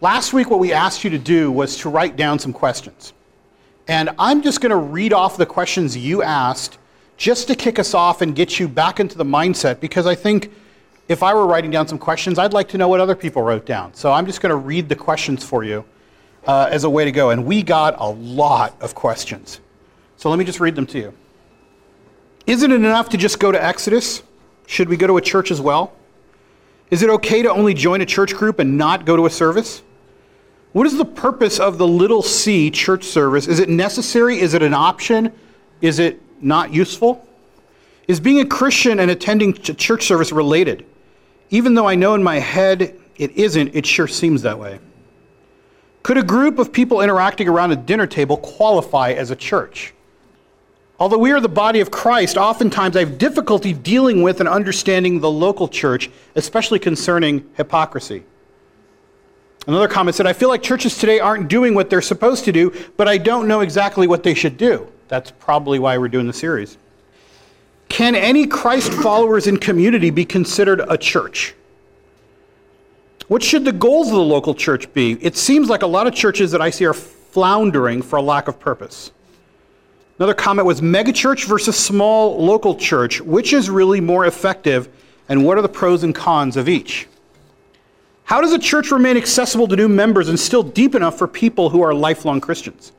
[0.00, 3.12] Last week, what we asked you to do was to write down some questions.
[3.88, 6.78] And I'm just going to read off the questions you asked
[7.16, 10.52] just to kick us off and get you back into the mindset because I think
[11.08, 13.66] if I were writing down some questions, I'd like to know what other people wrote
[13.66, 13.92] down.
[13.92, 15.84] So I'm just going to read the questions for you
[16.46, 17.30] uh, as a way to go.
[17.30, 19.58] And we got a lot of questions.
[20.16, 21.14] So let me just read them to you.
[22.46, 24.22] Isn't it enough to just go to Exodus?
[24.68, 25.92] Should we go to a church as well?
[26.92, 29.82] Is it okay to only join a church group and not go to a service?
[30.78, 33.48] What is the purpose of the little c church service?
[33.48, 34.38] Is it necessary?
[34.38, 35.32] Is it an option?
[35.80, 37.26] Is it not useful?
[38.06, 40.86] Is being a Christian and attending church service related?
[41.50, 44.78] Even though I know in my head it isn't, it sure seems that way.
[46.04, 49.94] Could a group of people interacting around a dinner table qualify as a church?
[51.00, 55.18] Although we are the body of Christ, oftentimes I have difficulty dealing with and understanding
[55.18, 58.22] the local church, especially concerning hypocrisy.
[59.68, 62.74] Another comment said, I feel like churches today aren't doing what they're supposed to do,
[62.96, 64.90] but I don't know exactly what they should do.
[65.08, 66.78] That's probably why we're doing the series.
[67.90, 71.54] Can any Christ followers in community be considered a church?
[73.28, 75.12] What should the goals of the local church be?
[75.20, 78.48] It seems like a lot of churches that I see are floundering for a lack
[78.48, 79.12] of purpose.
[80.18, 83.20] Another comment was megachurch versus small local church.
[83.20, 84.88] Which is really more effective,
[85.28, 87.06] and what are the pros and cons of each?
[88.28, 91.70] How does a church remain accessible to new members and still deep enough for people
[91.70, 92.92] who are lifelong Christians?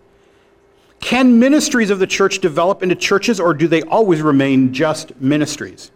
[1.02, 5.92] Can ministries of the church develop into churches, or do they always remain just ministries?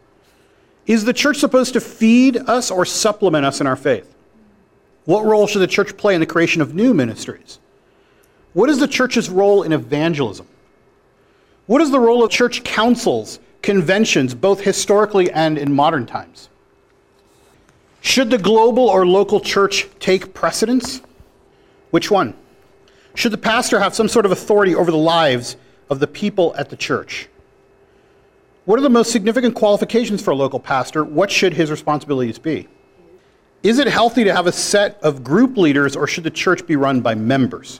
[0.85, 4.13] Is the church supposed to feed us or supplement us in our faith?
[5.05, 7.57] What role should the church play in the creation of new ministries?
[8.53, 10.47] What is the church's role in evangelism?
[11.65, 16.49] What is the role of church councils, conventions, both historically and in modern times?
[18.03, 21.01] Should the global or local church take precedence?
[21.91, 22.35] Which one?
[23.15, 25.55] Should the pastor have some sort of authority over the lives
[25.89, 27.29] of the people at the church?
[28.65, 31.05] What are the most significant qualifications for a local pastor?
[31.05, 32.67] What should his responsibilities be?
[33.63, 36.75] Is it healthy to have a set of group leaders, or should the church be
[36.75, 37.79] run by members?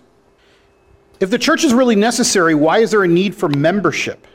[1.20, 4.26] If the church is really necessary, why is there a need for membership?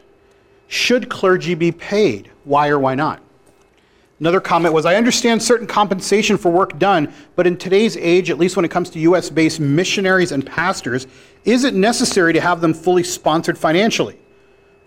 [0.66, 2.30] Should clergy be paid?
[2.44, 3.22] Why or why not?
[4.20, 8.38] Another comment was I understand certain compensation for work done, but in today's age, at
[8.38, 11.06] least when it comes to US based missionaries and pastors,
[11.44, 14.18] is it necessary to have them fully sponsored financially?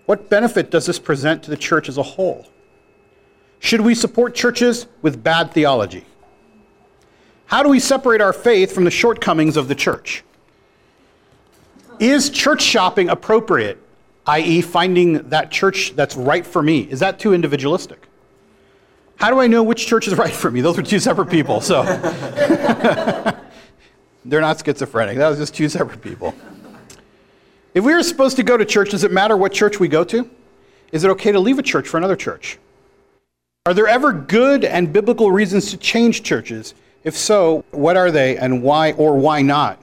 [0.06, 2.46] What benefit does this present to the church as a whole?
[3.60, 6.06] Should we support churches with bad theology?
[7.46, 10.24] How do we separate our faith from the shortcomings of the church?
[12.00, 13.78] Is church shopping appropriate,
[14.26, 16.82] i.e., finding that church that's right for me?
[16.82, 18.08] Is that too individualistic?
[19.22, 20.62] How do I know which church is right for me?
[20.62, 21.84] Those were two separate people, so.
[24.26, 25.20] They're not schizophrenic.
[25.20, 26.34] That was just two separate people.
[27.76, 30.04] If we are supposed to go to church, does it matter what church we go
[30.06, 30.28] to?
[30.92, 32.58] Is it okay to leave a church for another church?
[33.68, 36.74] Are there ever good and biblical reasons to change churches?
[37.04, 39.78] If so, what are they and why or why not?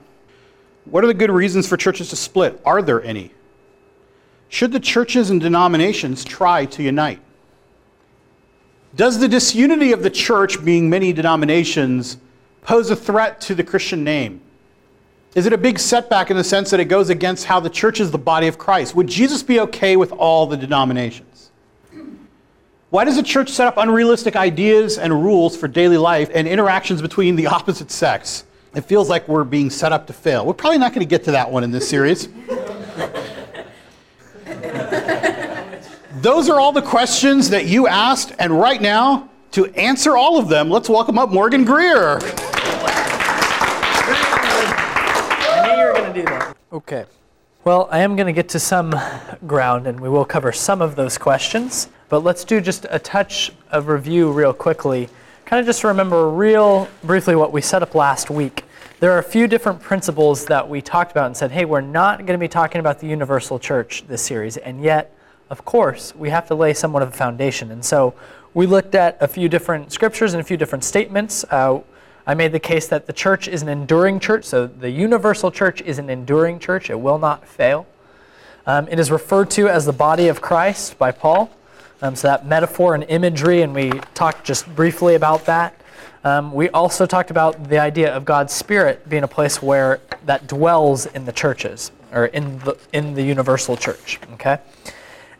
[0.84, 2.60] What are the good reasons for churches to split?
[2.64, 3.30] Are there any?
[4.48, 7.20] Should the churches and denominations try to unite?
[8.94, 12.16] Does the disunity of the church, being many denominations,
[12.62, 14.40] pose a threat to the Christian name?
[15.34, 18.00] Is it a big setback in the sense that it goes against how the church
[18.00, 18.94] is the body of Christ?
[18.94, 21.50] Would Jesus be okay with all the denominations?
[22.90, 27.02] Why does the church set up unrealistic ideas and rules for daily life and interactions
[27.02, 28.44] between the opposite sex?
[28.74, 30.46] It feels like we're being set up to fail.
[30.46, 32.28] We're probably not going to get to that one in this series.
[36.22, 40.48] Those are all the questions that you asked, and right now, to answer all of
[40.48, 42.18] them, let's welcome up Morgan Greer.
[42.20, 42.56] I
[45.64, 46.56] knew you were going to do that.
[46.72, 47.04] Okay.
[47.62, 48.96] Well, I am going to get to some
[49.46, 51.88] ground, and we will cover some of those questions.
[52.08, 55.08] But let's do just a touch of review real quickly.
[55.44, 58.64] Kind of just remember real briefly what we set up last week.
[58.98, 62.18] There are a few different principles that we talked about and said, hey, we're not
[62.26, 65.14] going to be talking about the universal church this series, and yet
[65.50, 67.70] of course, we have to lay somewhat of a foundation.
[67.70, 68.14] And so
[68.54, 71.44] we looked at a few different scriptures and a few different statements.
[71.44, 71.80] Uh,
[72.26, 75.80] I made the case that the church is an enduring church, so the universal church
[75.80, 76.90] is an enduring church.
[76.90, 77.86] It will not fail.
[78.66, 81.50] Um, it is referred to as the body of Christ by Paul.
[82.02, 85.80] Um, so that metaphor and imagery, and we talked just briefly about that.
[86.22, 90.46] Um, we also talked about the idea of God's Spirit being a place where that
[90.46, 94.20] dwells in the churches, or in the, in the universal church.
[94.34, 94.58] Okay?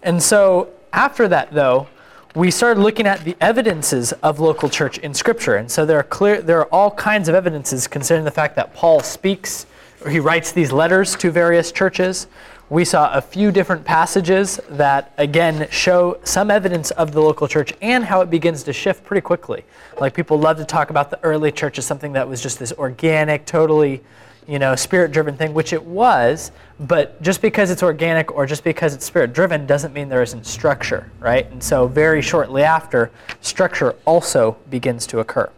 [0.03, 1.89] And so after that, though,
[2.35, 5.57] we started looking at the evidences of local church in Scripture.
[5.57, 8.75] And so there are clear, there are all kinds of evidences considering the fact that
[8.75, 9.67] Paul speaks
[10.05, 12.29] or he writes these letters to various churches.
[12.71, 17.73] We saw a few different passages that again show some evidence of the local church
[17.81, 19.65] and how it begins to shift pretty quickly.
[19.99, 22.73] Like people love to talk about the early church as something that was just this
[22.75, 24.03] organic, totally
[24.49, 28.65] you know, spirit driven thing, which it was, but just because it's organic or just
[28.65, 31.49] because it's spirit driven doesn't mean there isn't structure, right?
[31.53, 33.11] And so, very shortly after,
[33.43, 35.51] structure also begins to occur.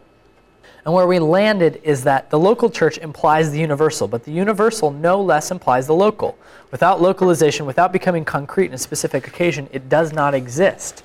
[0.83, 4.91] And where we landed is that the local church implies the universal, but the universal
[4.91, 6.37] no less implies the local.
[6.71, 11.03] Without localization, without becoming concrete in a specific occasion, it does not exist.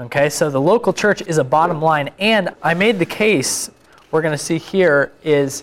[0.00, 3.70] Okay, so the local church is a bottom line, and I made the case
[4.10, 5.62] we're going to see here is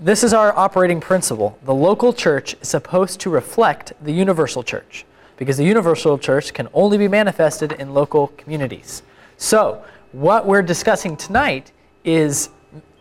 [0.00, 1.58] this is our operating principle.
[1.64, 5.04] The local church is supposed to reflect the universal church
[5.36, 9.02] because the universal church can only be manifested in local communities.
[9.36, 11.72] So, what we're discussing tonight
[12.04, 12.48] is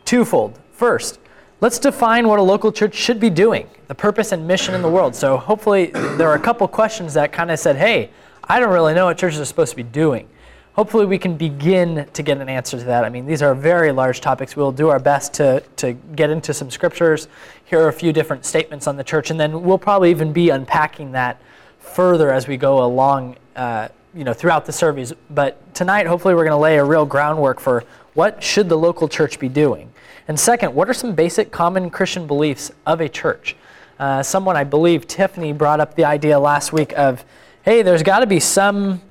[0.04, 0.60] twofold.
[0.74, 1.20] First,
[1.62, 4.90] let's define what a local church should be doing, the purpose and mission in the
[4.90, 5.16] world.
[5.16, 8.10] So, hopefully, there are a couple questions that kind of said, hey,
[8.44, 10.28] I don't really know what churches are supposed to be doing
[10.74, 13.04] hopefully we can begin to get an answer to that.
[13.04, 14.56] I mean, these are very large topics.
[14.56, 17.28] We'll do our best to, to get into some scriptures.
[17.66, 20.50] Here are a few different statements on the church, and then we'll probably even be
[20.50, 21.42] unpacking that
[21.80, 25.14] further as we go along, uh, you know, throughout the service.
[25.30, 27.84] But tonight, hopefully, we're going to lay a real groundwork for
[28.14, 29.92] what should the local church be doing.
[30.28, 33.56] And second, what are some basic common Christian beliefs of a church?
[34.00, 37.26] Uh, someone, I believe, Tiffany, brought up the idea last week of,
[37.64, 39.02] hey, there's got to be some.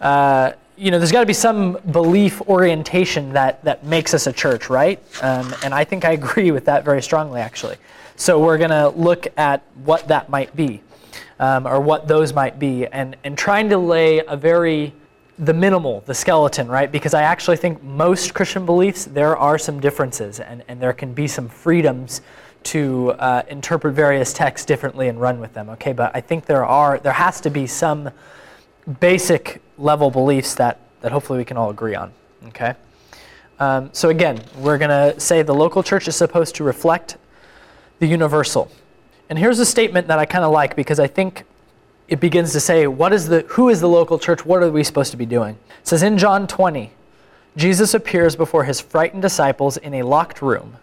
[0.00, 4.32] Uh, you know, there's got to be some belief orientation that, that makes us a
[4.32, 5.02] church, right?
[5.22, 7.76] Um, and I think I agree with that very strongly, actually.
[8.16, 10.82] So we're going to look at what that might be,
[11.38, 14.92] um, or what those might be, and, and trying to lay a very,
[15.38, 16.90] the minimal, the skeleton, right?
[16.90, 21.14] Because I actually think most Christian beliefs, there are some differences, and, and there can
[21.14, 22.20] be some freedoms
[22.64, 25.92] to uh, interpret various texts differently and run with them, okay?
[25.92, 28.10] But I think there are, there has to be some
[29.00, 32.12] basic level beliefs that, that hopefully we can all agree on.
[32.48, 32.74] Okay?
[33.58, 37.16] Um, so again, we're going to say the local church is supposed to reflect
[37.98, 38.70] the universal.
[39.28, 41.44] And here's a statement that I kind of like because I think
[42.08, 44.46] it begins to say, what is the, who is the local church?
[44.46, 45.56] What are we supposed to be doing?
[45.80, 46.92] It says in John 20,
[47.56, 50.76] Jesus appears before his frightened disciples in a locked room,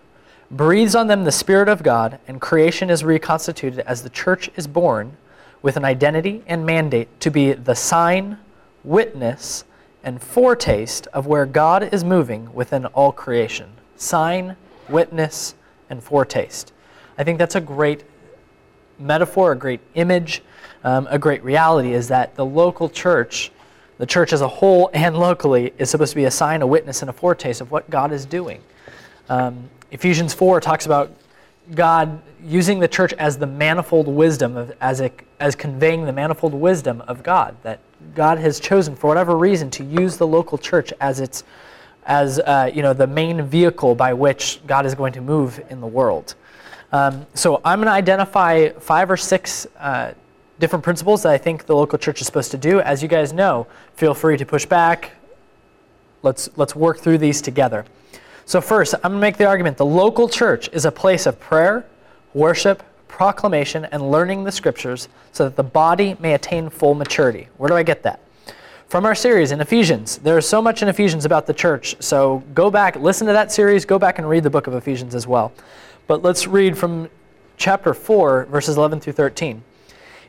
[0.49, 4.67] breathes on them the Spirit of God, and creation is reconstituted as the church is
[4.67, 5.15] born
[5.63, 8.37] with an identity and mandate to be the sign,
[8.83, 9.63] witness,
[10.03, 13.71] and foretaste of where God is moving within all creation.
[13.95, 14.57] Sign,
[14.89, 15.55] witness,
[15.89, 16.73] and foretaste.
[17.17, 18.03] I think that's a great
[18.99, 20.43] metaphor, a great image,
[20.83, 23.49] um, a great reality is that the local church,
[23.97, 27.01] the church as a whole and locally, is supposed to be a sign, a witness,
[27.01, 28.61] and a foretaste of what God is doing.
[29.29, 31.15] Um, Ephesians 4 talks about
[31.75, 36.53] God using the church as the manifold wisdom of, as a, as conveying the manifold
[36.53, 37.79] wisdom of God that
[38.15, 41.43] God has chosen for whatever reason to use the local church as its
[42.05, 45.79] as uh, you know the main vehicle by which God is going to move in
[45.79, 46.35] the world.
[46.91, 50.13] Um, so I'm going to identify five or six uh,
[50.59, 52.81] different principles that I think the local church is supposed to do.
[52.81, 55.11] As you guys know, feel free to push back.
[56.21, 57.85] Let's let's work through these together.
[58.45, 61.39] So, first, I'm going to make the argument the local church is a place of
[61.39, 61.85] prayer,
[62.33, 67.47] worship, proclamation, and learning the scriptures so that the body may attain full maturity.
[67.57, 68.19] Where do I get that?
[68.87, 70.17] From our series in Ephesians.
[70.17, 73.51] There is so much in Ephesians about the church, so go back, listen to that
[73.51, 75.53] series, go back and read the book of Ephesians as well.
[76.07, 77.09] But let's read from
[77.57, 79.63] chapter 4, verses 11 through 13.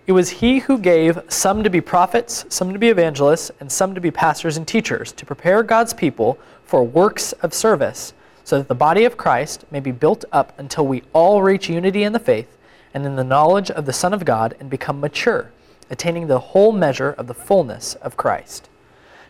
[0.06, 3.94] It was he who gave some to be prophets, some to be evangelists, and some
[3.94, 8.12] to be pastors and teachers, to prepare God's people for works of service,
[8.44, 12.02] so that the body of Christ may be built up until we all reach unity
[12.02, 12.56] in the faith
[12.92, 15.50] and in the knowledge of the Son of God and become mature,
[15.90, 18.68] attaining the whole measure of the fullness of Christ.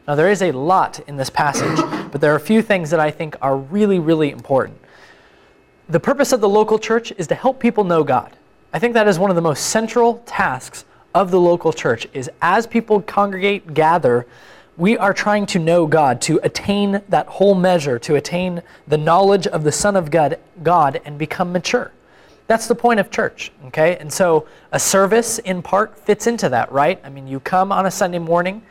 [0.07, 1.79] Now, there is a lot in this passage,
[2.13, 4.79] but there are a few things that I think are really, really important.
[5.89, 8.37] The purpose of the local church is to help people know God.
[8.73, 12.29] I think that is one of the most central tasks of the local church is
[12.43, 14.27] as people congregate, gather,
[14.77, 19.47] we are trying to know God, to attain that whole measure, to attain the knowledge
[19.47, 21.93] of the Son of God, God and become mature.
[22.47, 23.97] That's the point of church, okay?
[23.97, 27.01] And so a service in part fits into that, right?
[27.05, 28.63] I mean, you come on a Sunday morning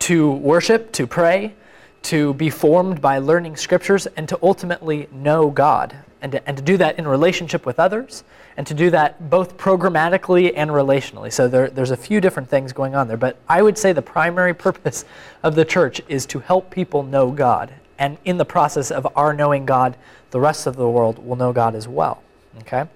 [0.00, 1.54] to worship, to pray,
[2.02, 6.62] to be formed by learning scriptures, and to ultimately know God and to, and to
[6.62, 8.24] do that in relationship with others,
[8.56, 11.32] and to do that both programmatically and relationally.
[11.32, 13.16] So there, there's a few different things going on there.
[13.16, 15.04] But I would say the primary purpose
[15.42, 17.74] of the church is to help people know God.
[17.98, 19.96] And in the process of our knowing God,
[20.30, 22.22] the rest of the world will know God as well.
[22.60, 22.86] Okay?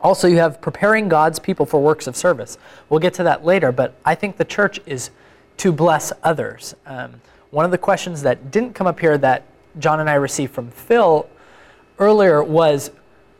[0.00, 2.58] Also, you have preparing God's people for works of service.
[2.88, 5.10] We'll get to that later, but I think the church is
[5.58, 6.74] to bless others.
[6.86, 9.44] Um, one of the questions that didn't come up here that
[9.78, 11.28] John and I received from Phil
[11.98, 12.90] earlier was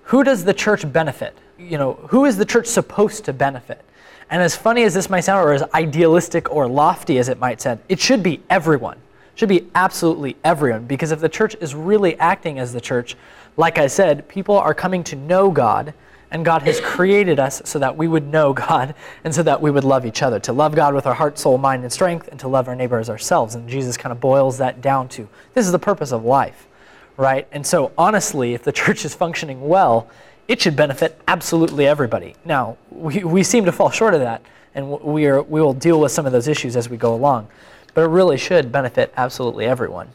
[0.05, 1.37] who does the church benefit?
[1.59, 3.85] You know, who is the church supposed to benefit?
[4.31, 7.61] And as funny as this might sound, or as idealistic or lofty as it might
[7.61, 8.97] sound, it should be everyone.
[8.97, 10.87] It should be absolutely everyone.
[10.87, 13.17] Because if the church is really acting as the church,
[13.57, 15.95] like I said, people are coming to know God
[16.31, 18.95] and God has created us so that we would know God
[19.25, 20.41] and so that we would love each other.
[20.41, 22.99] To love God with our heart, soul, mind, and strength, and to love our neighbor
[22.99, 23.55] as ourselves.
[23.55, 26.67] And Jesus kind of boils that down to this is the purpose of life,
[27.16, 27.46] right?
[27.52, 30.08] And so, honestly, if the church is functioning well,
[30.49, 32.35] it should benefit absolutely everybody.
[32.44, 34.42] Now, we, we seem to fall short of that,
[34.75, 37.49] and we, are, we will deal with some of those issues as we go along.
[37.94, 40.11] But it really should benefit absolutely everyone.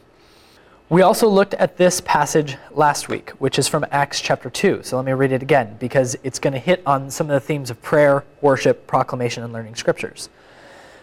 [0.88, 4.82] We also looked at this passage last week, which is from Acts chapter 2.
[4.82, 7.40] So let me read it again because it's going to hit on some of the
[7.40, 10.28] themes of prayer, worship, proclamation, and learning scriptures.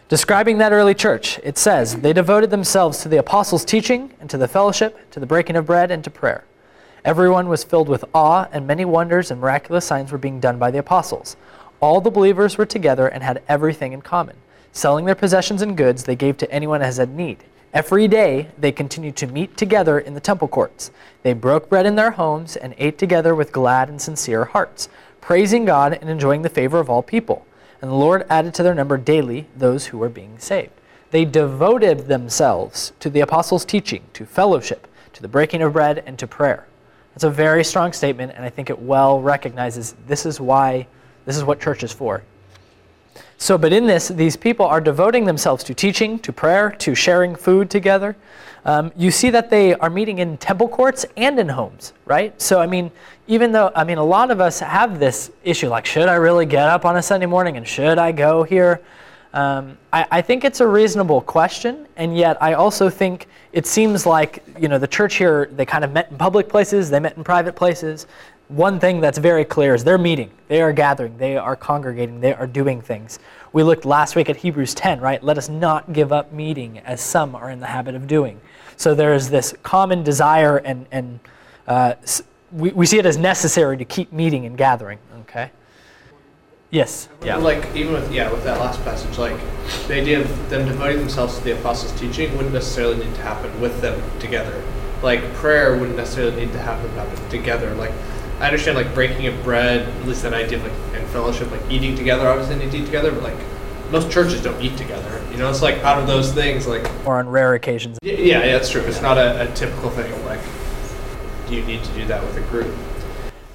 [0.10, 4.40] Describing that early church, it says, They devoted themselves to the apostles' teaching and to
[4.40, 6.46] the fellowship, to the breaking of bread, and to prayer.
[7.06, 10.72] Everyone was filled with awe, and many wonders and miraculous signs were being done by
[10.72, 11.38] the apostles.
[11.80, 14.36] All the believers were together and had everything in common.
[14.72, 17.44] Selling their possessions and goods, they gave to anyone as had need.
[17.72, 20.90] Every day they continued to meet together in the temple courts.
[21.22, 24.90] They broke bread in their homes and ate together with glad and sincere hearts,
[25.22, 27.46] praising God and enjoying the favor of all people.
[27.82, 30.72] And the Lord added to their number daily those who were being saved.
[31.12, 36.20] They devoted themselves to the apostles' teaching, to fellowship, to the breaking of bread, and
[36.20, 36.68] to prayer.
[37.14, 40.88] That's a very strong statement, and I think it well recognizes this is why,
[41.26, 42.24] this is what church is for.
[43.38, 47.36] So, but in this, these people are devoting themselves to teaching, to prayer, to sharing
[47.36, 48.16] food together.
[48.66, 52.40] Um, you see that they are meeting in temple courts and in homes, right?
[52.42, 52.92] So, I mean,
[53.28, 56.46] even though, I mean, a lot of us have this issue like, should I really
[56.46, 58.82] get up on a Sunday morning and should I go here?
[59.34, 64.08] Um, I, I, think it's a reasonable question, and yet I also think it seems
[64.08, 67.16] like you know the church here they kind of met in public places, they met
[67.16, 68.08] in private places,
[68.50, 72.34] one thing that's very clear is they're meeting, they are gathering, they are congregating, they
[72.34, 73.20] are doing things.
[73.54, 75.24] We looked last week at Hebrews 10, right?
[75.24, 78.42] Let us not give up meeting as some are in the habit of doing.
[78.80, 81.20] So there is this common desire, and, and
[81.68, 81.96] uh,
[82.54, 85.52] we, we see it as necessary to keep meeting and gathering, okay?
[86.70, 87.10] Yes.
[87.22, 87.36] Yeah.
[87.36, 89.38] Like even with yeah with that last passage, like
[89.88, 93.60] the idea of them devoting themselves to the apostles' teaching wouldn't necessarily need to happen
[93.60, 94.64] with them together.
[95.04, 97.74] Like prayer wouldn't necessarily need to happen happen together.
[97.74, 97.92] Like
[98.40, 101.70] I understand like breaking of bread, at least that idea of like and fellowship, like
[101.70, 102.30] eating together.
[102.30, 103.40] Obviously, need to eat together, but like
[103.92, 105.24] most churches don't eat together.
[105.32, 107.98] You know, it's like out of those things, like or on rare occasions.
[108.02, 108.82] Yeah, yeah, that's true.
[108.82, 110.12] It's not a, a typical thing.
[110.26, 110.42] Like,
[111.48, 112.74] do you need to do that with a group?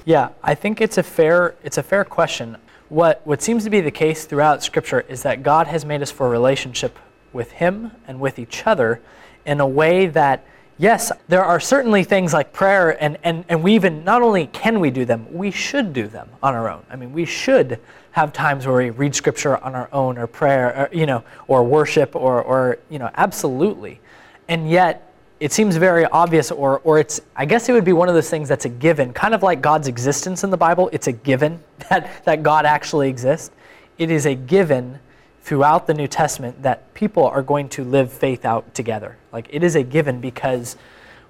[0.05, 2.57] Yeah, I think it's a fair it's a fair question.
[2.89, 6.11] What what seems to be the case throughout Scripture is that God has made us
[6.11, 6.97] for a relationship
[7.33, 9.01] with Him and with each other
[9.45, 10.45] in a way that
[10.77, 14.79] yes, there are certainly things like prayer, and, and, and we even, not only can
[14.79, 16.83] we do them, we should do them on our own.
[16.89, 17.79] I mean, we should
[18.15, 21.65] have times where we read scripture on our own, or prayer, or, you know, or
[21.65, 23.99] worship, or, or, you know, absolutely.
[24.47, 28.07] And yet, it seems very obvious, or, or it's, I guess it would be one
[28.07, 30.89] of those things that's a given, kind of like God's existence in the Bible.
[30.93, 33.51] It's a given that, that God actually exists.
[33.97, 34.97] It is a given
[35.41, 39.17] throughout the New Testament that people are going to live faith out together.
[39.33, 40.77] Like it is a given because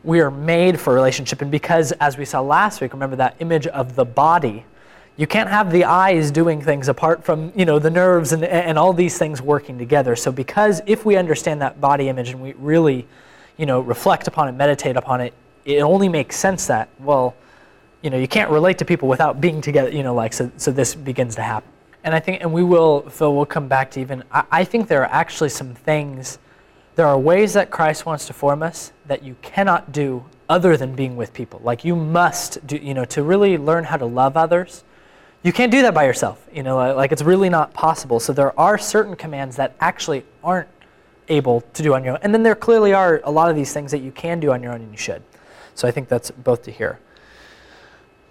[0.03, 3.65] we are made for relationship and because as we saw last week, remember that image
[3.65, 4.65] of the body,
[5.17, 8.77] you can't have the eyes doing things apart from, you know, the nerves and, and
[8.77, 10.15] all these things working together.
[10.15, 13.07] So because if we understand that body image and we really,
[13.57, 17.33] you know, reflect upon it, meditate upon it, it only makes sense that, well,
[18.01, 20.69] you know, you can't relate to people without being together, you know, like, so, so
[20.69, 21.69] this begins to happen.
[22.03, 24.87] And I think, and we will, Phil, we'll come back to even, I, I think
[24.87, 26.39] there are actually some things,
[26.95, 30.93] there are ways that Christ wants to form us that you cannot do other than
[30.93, 31.61] being with people.
[31.63, 34.83] Like you must do, you know, to really learn how to love others,
[35.45, 36.43] you can't do that by yourself.
[36.51, 38.19] You know, like it's really not possible.
[38.19, 40.69] So there are certain commands that actually aren't
[41.27, 42.19] able to do on your own.
[42.23, 44.63] And then there clearly are a lot of these things that you can do on
[44.63, 45.21] your own and you should.
[45.75, 46.99] So I think that's both to hear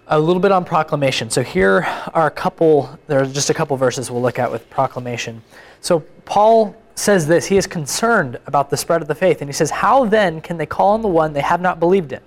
[0.07, 1.29] a little bit on proclamation.
[1.29, 4.69] So here are a couple, there are just a couple verses we'll look at with
[4.69, 5.41] proclamation.
[5.79, 9.53] So Paul says this he is concerned about the spread of the faith, and he
[9.53, 12.21] says, How then can they call on the one they have not believed in?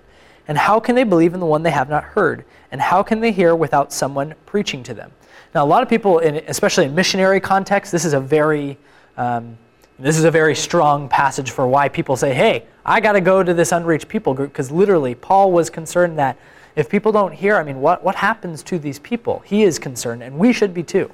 [0.48, 2.44] And how can they believe in the one they have not heard?
[2.72, 5.12] And how can they hear without someone preaching to them?
[5.54, 8.78] Now, a lot of people, in, especially in missionary context, this is a very
[9.16, 9.56] um,
[9.98, 13.42] this is a very strong passage for why people say, "Hey, I got to go
[13.42, 16.36] to this unreached people group," because literally, Paul was concerned that
[16.76, 19.42] if people don't hear, I mean, what what happens to these people?
[19.44, 21.10] He is concerned, and we should be too.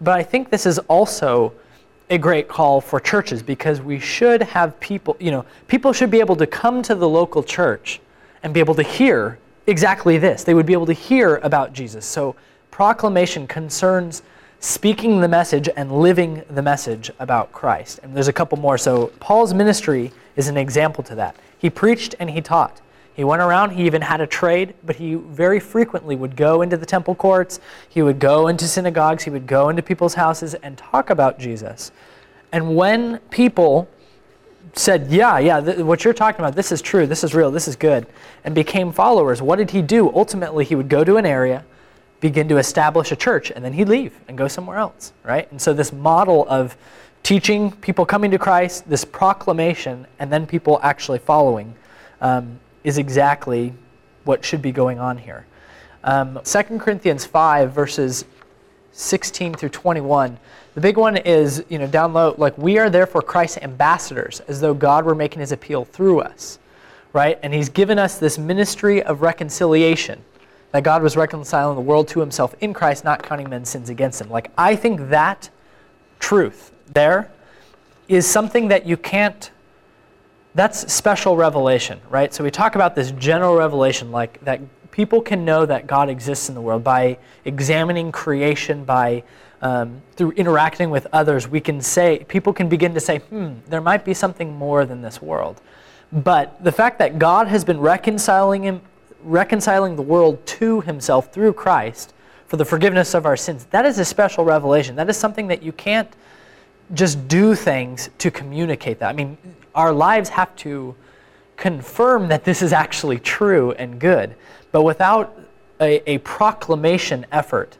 [0.00, 1.52] But I think this is also
[2.10, 6.20] a great call for churches because we should have people, you know, people should be
[6.20, 8.00] able to come to the local church
[8.42, 10.44] and be able to hear exactly this.
[10.44, 12.04] They would be able to hear about Jesus.
[12.04, 12.34] So
[12.70, 14.22] proclamation concerns
[14.60, 18.00] speaking the message and living the message about Christ.
[18.02, 18.78] And there's a couple more.
[18.78, 21.36] So Paul's ministry is an example to that.
[21.58, 22.80] He preached and he taught.
[23.14, 26.78] He went around, he even had a trade, but he very frequently would go into
[26.78, 30.78] the temple courts, he would go into synagogues, he would go into people's houses and
[30.78, 31.92] talk about Jesus.
[32.52, 33.86] And when people
[34.74, 37.68] said, Yeah, yeah, th- what you're talking about, this is true, this is real, this
[37.68, 38.06] is good,
[38.44, 40.12] and became followers, what did he do?
[40.14, 41.64] Ultimately, he would go to an area,
[42.20, 45.50] begin to establish a church, and then he'd leave and go somewhere else, right?
[45.50, 46.76] And so, this model of
[47.22, 51.74] teaching, people coming to Christ, this proclamation, and then people actually following.
[52.20, 53.72] Um, is exactly
[54.24, 55.46] what should be going on here.
[56.04, 58.24] Um, 2 Corinthians 5, verses
[58.92, 60.38] 16 through 21.
[60.74, 64.60] The big one is, you know, down low, like, we are therefore Christ's ambassadors, as
[64.60, 66.58] though God were making his appeal through us,
[67.12, 67.38] right?
[67.42, 70.22] And he's given us this ministry of reconciliation,
[70.70, 74.20] that God was reconciling the world to himself in Christ, not counting men's sins against
[74.20, 74.30] him.
[74.30, 75.50] Like, I think that
[76.18, 77.30] truth there
[78.08, 79.50] is something that you can't
[80.54, 82.32] that's special revelation, right?
[82.34, 84.60] So we talk about this general revelation, like that
[84.90, 89.24] people can know that God exists in the world by examining creation, by
[89.62, 91.48] um, through interacting with others.
[91.48, 95.00] We can say people can begin to say, "Hmm, there might be something more than
[95.00, 95.60] this world."
[96.12, 98.82] But the fact that God has been reconciling him,
[99.24, 102.12] reconciling the world to Himself through Christ
[102.46, 104.96] for the forgiveness of our sins, that is a special revelation.
[104.96, 106.10] That is something that you can't
[106.92, 109.08] just do things to communicate that.
[109.08, 109.38] I mean,
[109.74, 110.94] our lives have to
[111.56, 114.34] confirm that this is actually true and good.
[114.72, 115.38] But without
[115.80, 117.78] a, a proclamation effort,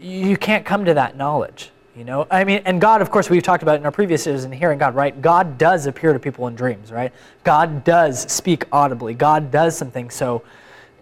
[0.00, 1.70] you can't come to that knowledge.
[1.96, 4.44] You know, I mean, and God, of course, we've talked about in our previous series
[4.44, 5.18] in hearing God, right?
[5.22, 7.10] God does appear to people in dreams, right?
[7.42, 9.14] God does speak audibly.
[9.14, 10.10] God does something.
[10.10, 10.42] So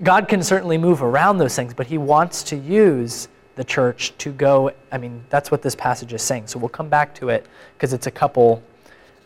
[0.04, 4.32] God can certainly move around those things, but He wants to use the church to
[4.32, 4.70] go.
[4.92, 6.46] I mean, that's what this passage is saying.
[6.46, 8.62] So we'll come back to it because it's a couple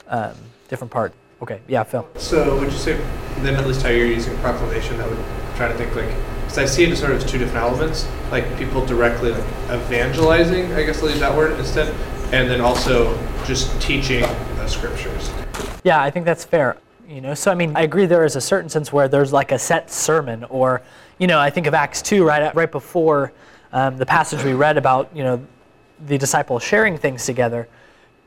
[0.08, 0.34] um,
[0.68, 1.12] different part.
[1.42, 2.08] Okay, yeah, Phil.
[2.16, 2.94] So would you say
[3.40, 4.98] then at least how you're using proclamation?
[5.00, 5.18] I would
[5.56, 6.08] try to think like
[6.48, 10.72] because I see it as sort of two different elements, like people directly like evangelizing,
[10.72, 11.94] I guess I'll use that word instead,
[12.32, 15.30] and then also just teaching the scriptures.
[15.84, 16.78] Yeah, I think that's fair.
[17.06, 18.06] You know, so I mean, I agree.
[18.06, 20.80] There is a certain sense where there's like a set sermon, or
[21.18, 23.32] you know, I think of Acts two, right, right before
[23.72, 25.46] um, the passage we read about, you know,
[26.06, 27.68] the disciples sharing things together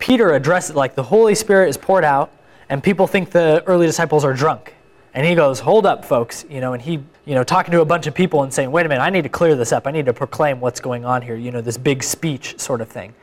[0.01, 2.31] Peter addresses like the Holy Spirit is poured out,
[2.69, 4.73] and people think the early disciples are drunk.
[5.13, 7.85] And he goes, "Hold up, folks," you know, and he, you know, talking to a
[7.85, 9.87] bunch of people and saying, "Wait a minute, I need to clear this up.
[9.87, 12.87] I need to proclaim what's going on here." You know, this big speech sort of
[12.87, 13.13] thing.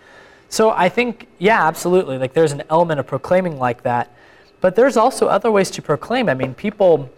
[0.48, 2.18] So I think, yeah, absolutely.
[2.18, 4.11] Like there's an element of proclaiming like that,
[4.61, 6.29] but there's also other ways to proclaim.
[6.29, 7.11] I mean, people,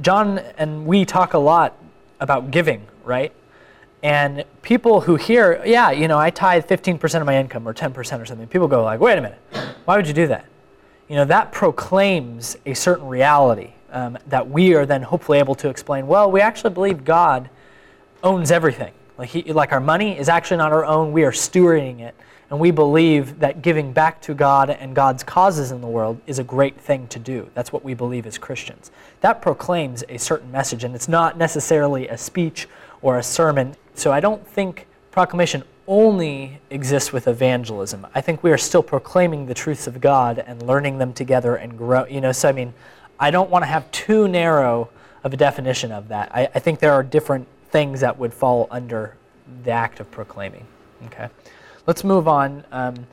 [0.00, 1.76] John and we talk a lot
[2.20, 3.32] about giving, right?
[4.02, 8.20] And people who hear, yeah, you know, I tithe 15% of my income or 10%
[8.20, 9.40] or something, people go like, wait a minute,
[9.84, 10.44] why would you do that?
[11.08, 15.68] You know, that proclaims a certain reality um, that we are then hopefully able to
[15.68, 17.48] explain, well, we actually believe God
[18.22, 18.92] owns everything.
[19.16, 22.14] Like, he, like our money is actually not our own, we are stewarding it.
[22.50, 26.38] And we believe that giving back to God and God's causes in the world is
[26.38, 27.50] a great thing to do.
[27.52, 28.90] That's what we believe as Christians.
[29.20, 32.66] That proclaims a certain message, and it's not necessarily a speech
[33.02, 33.76] or a sermon.
[33.94, 38.06] So I don't think proclamation only exists with evangelism.
[38.14, 41.76] I think we are still proclaiming the truths of God and learning them together and
[41.76, 42.06] grow.
[42.06, 42.72] You know, so I mean,
[43.20, 44.90] I don't want to have too narrow
[45.24, 46.30] of a definition of that.
[46.34, 49.16] I, I think there are different things that would fall under
[49.64, 50.66] the act of proclaiming.
[51.06, 51.28] Okay,
[51.86, 52.64] let's move on.
[52.72, 53.06] Um,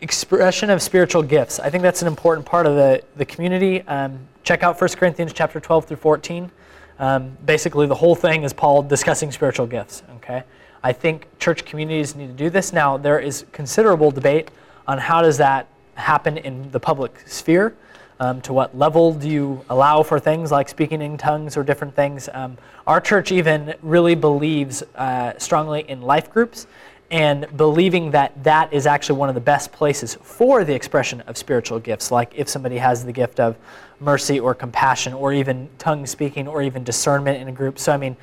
[0.00, 1.58] expression of spiritual gifts.
[1.58, 3.82] I think that's an important part of the, the community.
[3.82, 6.50] Um, check out 1 Corinthians chapter 12 through 14.
[6.98, 10.02] Um, basically, the whole thing is Paul discussing spiritual gifts.
[10.16, 10.42] Okay,
[10.82, 12.72] I think church communities need to do this.
[12.72, 14.50] Now, there is considerable debate
[14.86, 17.74] on how does that happen in the public sphere.
[18.20, 21.96] Um, to what level do you allow for things like speaking in tongues or different
[21.96, 22.28] things?
[22.32, 26.68] Um, our church even really believes uh, strongly in life groups
[27.10, 31.36] and believing that that is actually one of the best places for the expression of
[31.36, 33.56] spiritual gifts, like if somebody has the gift of
[34.00, 37.78] mercy or compassion or even tongue speaking or even discernment in a group.
[37.78, 38.16] So, I mean,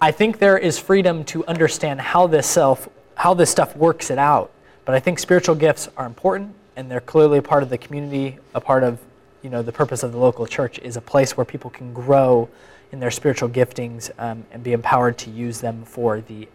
[0.00, 4.18] I think there is freedom to understand how this self, how this stuff works it
[4.18, 4.50] out.
[4.84, 8.38] But I think spiritual gifts are important and they're clearly a part of the community,
[8.54, 8.98] a part of
[9.42, 12.48] you know the purpose of the local church is a place where people can grow
[12.92, 16.48] in their spiritual giftings um, and be empowered to use them for the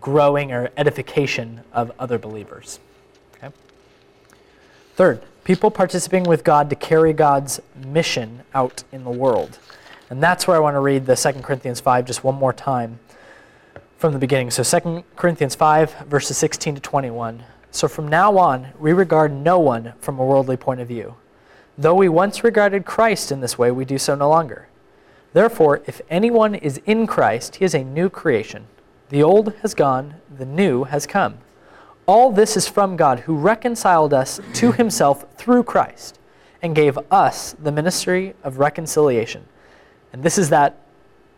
[0.00, 2.80] growing or edification of other believers.
[3.36, 3.54] Okay?
[4.96, 9.58] Third, people participating with God to carry God's mission out in the world.
[10.10, 12.98] And that's where I want to read the 2 Corinthians 5 just one more time
[13.96, 14.50] from the beginning.
[14.50, 17.44] So 2 Corinthians 5, verses 16 to 21.
[17.72, 21.16] So from now on, we regard no one from a worldly point of view.
[21.76, 24.68] Though we once regarded Christ in this way, we do so no longer.
[25.32, 28.66] Therefore, if anyone is in Christ, he is a new creation.
[29.08, 31.38] The old has gone, the new has come.
[32.04, 36.18] All this is from God, who reconciled us to himself through Christ
[36.60, 39.46] and gave us the ministry of reconciliation.
[40.12, 40.76] And this is that,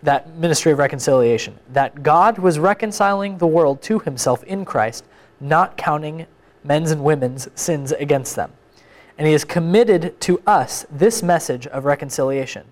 [0.02, 5.04] that ministry of reconciliation that God was reconciling the world to himself in Christ,
[5.44, 6.26] not counting
[6.64, 8.52] men's and women's sins against them.
[9.16, 12.66] And he has committed to us this message of reconciliation.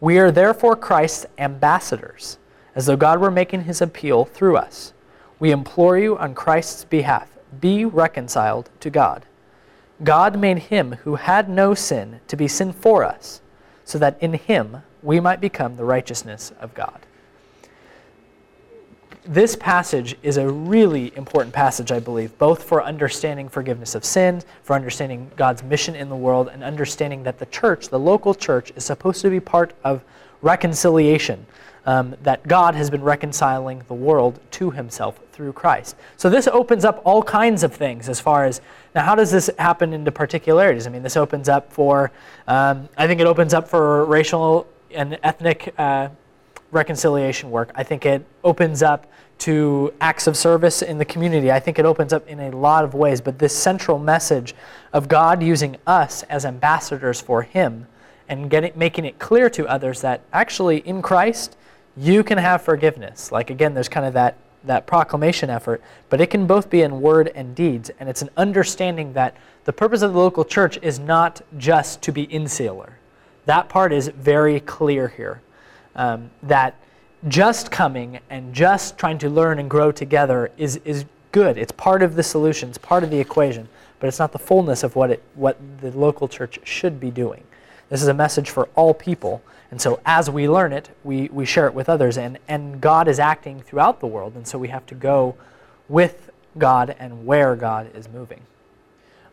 [0.00, 2.38] We are therefore Christ's ambassadors
[2.74, 4.92] as though God were making his appeal through us.
[5.38, 9.24] We implore you on Christ's behalf be reconciled to God.
[10.04, 13.40] God made him who had no sin to be sin for us,
[13.84, 17.06] so that in him we might become the righteousness of God.
[19.28, 24.46] This passage is a really important passage, I believe, both for understanding forgiveness of sins,
[24.62, 28.72] for understanding God's mission in the world, and understanding that the church, the local church,
[28.76, 30.04] is supposed to be part of
[30.42, 31.44] reconciliation
[31.86, 35.96] um, that God has been reconciling the world to himself through Christ.
[36.16, 38.60] So this opens up all kinds of things as far as
[38.94, 40.86] now, how does this happen into particularities?
[40.86, 42.12] I mean, this opens up for,
[42.46, 46.10] um, I think it opens up for racial and ethnic uh,
[46.70, 47.70] reconciliation work.
[47.74, 49.06] I think it opens up
[49.38, 51.52] to acts of service in the community.
[51.52, 54.54] I think it opens up in a lot of ways, but this central message
[54.92, 57.86] of God using us as ambassadors for Him
[58.28, 61.56] and getting, making it clear to others that actually in Christ,
[61.96, 63.30] you can have forgiveness.
[63.30, 67.00] Like again, there's kind of that that proclamation effort, but it can both be in
[67.00, 70.98] word and deeds, and it's an understanding that the purpose of the local church is
[70.98, 72.98] not just to be insular.
[73.44, 75.40] That part is very clear here.
[75.96, 76.76] Um, that
[77.28, 81.58] just coming and just trying to learn and grow together is, is good.
[81.58, 84.82] It's part of the solution, it's part of the equation, but it's not the fullness
[84.82, 87.42] of what, it, what the local church should be doing.
[87.88, 89.42] This is a message for all people.
[89.70, 92.18] And so as we learn it, we, we share it with others.
[92.18, 94.34] And, and God is acting throughout the world.
[94.34, 95.34] And so we have to go
[95.88, 98.40] with God and where God is moving.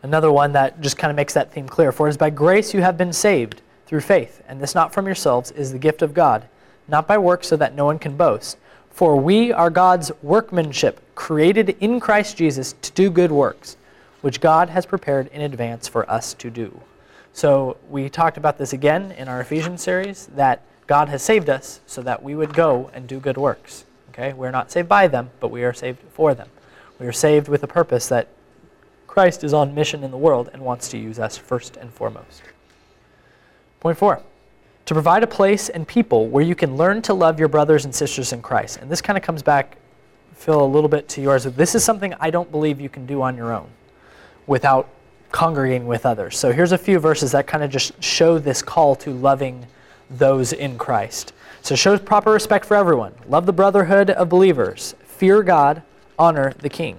[0.02, 1.91] Another one that just kind of makes that theme clear.
[1.91, 4.41] For it is by grace you have been saved through faith.
[4.47, 6.47] And this not from yourselves is the gift of God,
[6.88, 8.58] not by works so that no one can boast.
[8.91, 13.76] For we are God's workmanship, created in Christ Jesus to do good works,
[14.22, 16.80] which God has prepared in advance for us to do.
[17.34, 21.80] So we talked about this again in our Ephesians series that God has saved us
[21.88, 23.86] so that we would go and do good works.
[24.10, 24.34] Okay?
[24.34, 26.50] We're not saved by them, but we are saved for them.
[27.00, 28.28] We are saved with a purpose that
[29.08, 32.43] Christ is on mission in the world and wants to use us first and foremost.
[33.80, 34.22] Point four
[34.86, 37.96] to provide a place and people where you can learn to love your brothers and
[37.96, 38.80] sisters in Christ.
[38.82, 39.78] And this kind of comes back,
[40.34, 41.46] Phil, a little bit to yours.
[41.46, 43.69] This is something I don't believe you can do on your own
[44.46, 44.89] without
[45.32, 46.38] congregating with others.
[46.38, 49.65] So here's a few verses that kind of just show this call to loving
[50.10, 51.34] those in Christ.
[51.62, 53.13] So show proper respect for everyone.
[53.28, 54.96] Love the brotherhood of believers.
[55.06, 55.82] Fear God.
[56.19, 56.98] Honor the king.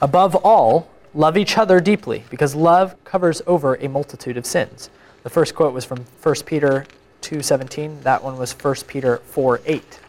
[0.00, 4.88] Above all, love each other deeply, because love covers over a multitude of sins.
[5.22, 6.84] The first quote was from 1 Peter
[7.20, 8.02] 2:17.
[8.02, 10.00] That one was 1 Peter 4:8.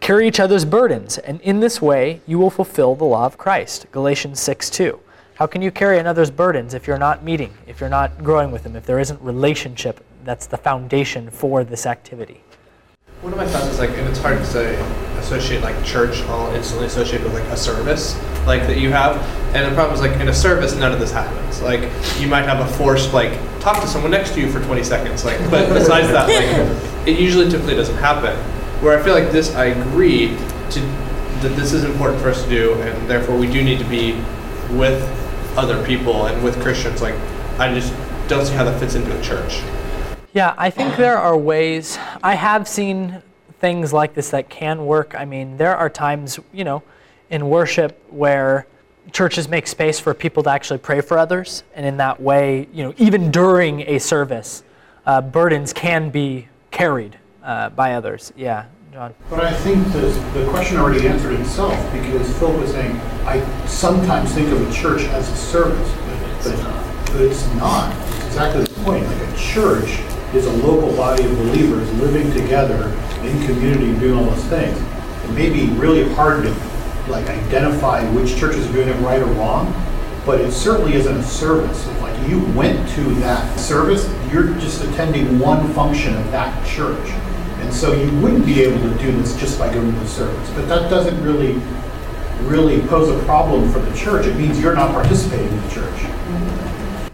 [0.00, 3.86] Carry each other's burdens, and in this way you will fulfill the law of Christ.
[3.90, 5.00] Galatians 6:2.
[5.36, 8.64] How can you carry another's burdens if you're not meeting, if you're not growing with
[8.64, 12.42] them, if there isn't relationship that's the foundation for this activity?
[13.22, 14.76] One of my thoughts is like, and it's hard to say,
[15.22, 18.14] associate like church all instantly associated with like a service
[18.46, 19.16] like that you have.
[19.54, 21.62] And the problem is like in a service, none of this happens.
[21.62, 21.82] Like
[22.18, 25.24] you might have a forced like talk to someone next to you for 20 seconds,
[25.24, 28.36] like, but besides that, like it usually typically doesn't happen.
[28.82, 30.36] Where I feel like this, I agree
[30.70, 30.80] to
[31.42, 34.12] that this is important for us to do, and therefore we do need to be
[34.70, 35.02] with
[35.56, 37.02] other people and with Christians.
[37.02, 37.14] Like,
[37.58, 37.92] I just
[38.28, 39.60] don't see how that fits into a church.
[40.32, 41.98] Yeah, I think there are ways.
[42.22, 43.22] I have seen
[43.62, 45.14] things like this that can work.
[45.16, 46.82] I mean, there are times, you know,
[47.30, 48.66] in worship where
[49.12, 52.82] churches make space for people to actually pray for others, and in that way, you
[52.82, 54.64] know, even during a service,
[55.06, 58.32] uh, burdens can be carried uh, by others.
[58.36, 59.14] Yeah, John.
[59.30, 64.32] But I think the, the question already answered itself because Phil was saying, I sometimes
[64.32, 65.90] think of a church as a service,
[66.42, 67.94] but, but, it's not.
[68.08, 69.06] It's exactly the point.
[69.06, 70.00] Like a church
[70.34, 72.92] is a local body of believers living together
[73.24, 74.78] in community and doing all those things.
[75.24, 76.50] It may be really hard to
[77.08, 79.72] like identify which churches are doing it right or wrong,
[80.24, 81.86] but it certainly isn't a service.
[81.86, 87.08] If like you went to that service, you're just attending one function of that church.
[87.60, 90.50] And so you wouldn't be able to do this just by going to the service.
[90.50, 91.60] But that doesn't really
[92.44, 94.26] really pose a problem for the church.
[94.26, 96.02] It means you're not participating in the church.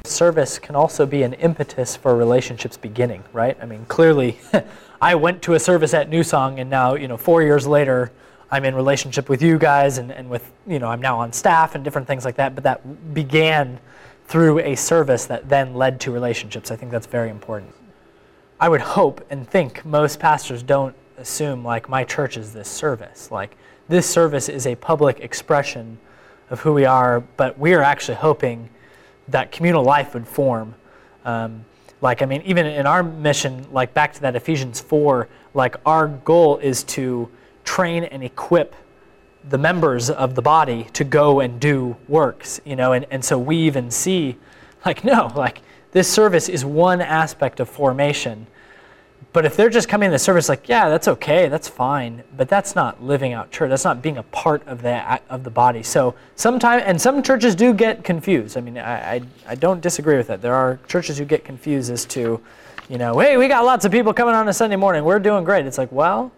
[0.09, 3.57] Service can also be an impetus for relationships beginning, right?
[3.61, 4.39] I mean, clearly,
[5.01, 8.11] I went to a service at New Song, and now, you know, four years later,
[8.51, 11.75] I'm in relationship with you guys and, and with, you know, I'm now on staff
[11.75, 12.55] and different things like that.
[12.55, 13.79] But that began
[14.27, 16.71] through a service that then led to relationships.
[16.71, 17.75] I think that's very important.
[18.61, 23.31] I would hope and think most pastors don't assume like my church is this service.
[23.31, 23.57] Like
[23.89, 25.99] this service is a public expression
[26.51, 28.71] of who we are, but we are actually hoping
[29.29, 30.75] that communal life would form.
[31.25, 31.65] Um,
[32.01, 36.09] like, I mean, even in our mission, like back to that Ephesians 4, like our
[36.09, 37.29] goal is to
[37.65, 38.75] train and equip
[39.49, 43.39] the members of the body to go and do works, you know, and, and so
[43.39, 44.37] we even see,
[44.85, 45.63] like, no, like,
[45.93, 48.47] this service is one aspect of formation.
[49.39, 52.49] But if they're just coming to the service, like, yeah, that's okay, that's fine, but
[52.49, 53.71] that's not living out church.
[53.71, 55.85] That's not being a part of the of the body.
[55.85, 58.57] So sometimes, and some churches do get confused.
[58.57, 60.43] I mean, I, I, I don't disagree with that.
[60.43, 62.41] There are churches who get confused as to,
[62.89, 65.05] you know, hey, we got lots of people coming on a Sunday morning.
[65.05, 65.67] We're doing great.
[65.67, 66.33] It's like, well,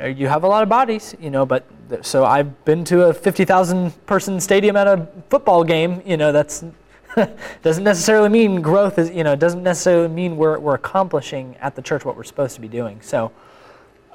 [0.00, 1.64] uh, you have a lot of bodies, you know, but
[2.00, 6.64] so I've been to a 50,000 person stadium at a football game, you know, that's
[7.62, 11.74] doesn't necessarily mean growth is, you know, it doesn't necessarily mean we're, we're accomplishing at
[11.74, 13.00] the church what we're supposed to be doing.
[13.02, 13.32] So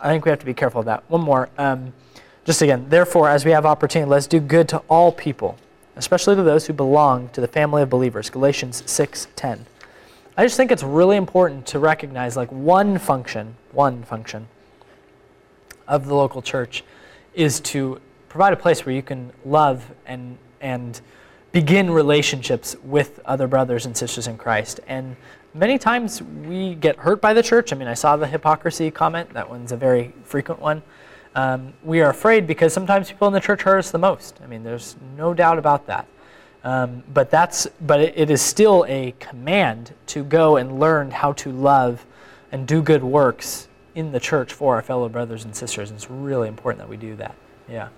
[0.01, 1.03] I think we have to be careful of that.
[1.09, 1.49] One more.
[1.57, 1.93] Um,
[2.45, 5.57] just again, therefore, as we have opportunity, let's do good to all people,
[5.95, 8.29] especially to those who belong to the family of believers.
[8.29, 9.65] Galatians 6:10.
[10.37, 14.47] I just think it's really important to recognize like one function, one function
[15.87, 16.83] of the local church
[17.33, 21.01] is to provide a place where you can love and and
[21.51, 24.79] begin relationships with other brothers and sisters in Christ.
[24.87, 25.15] And
[25.53, 27.73] many times we get hurt by the church.
[27.73, 29.33] I mean, I saw the hypocrisy comment.
[29.33, 30.81] That one's a very frequent one.
[31.35, 34.39] Um, we are afraid because sometimes people in the church hurt us the most.
[34.43, 36.07] I mean, there's no doubt about that.
[36.63, 41.33] Um, but that's but it, it is still a command to go and learn how
[41.33, 42.05] to love
[42.51, 45.91] and do good works in the church for our fellow brothers and sisters.
[45.91, 47.35] And it's really important that we do that.
[47.69, 47.89] Yeah.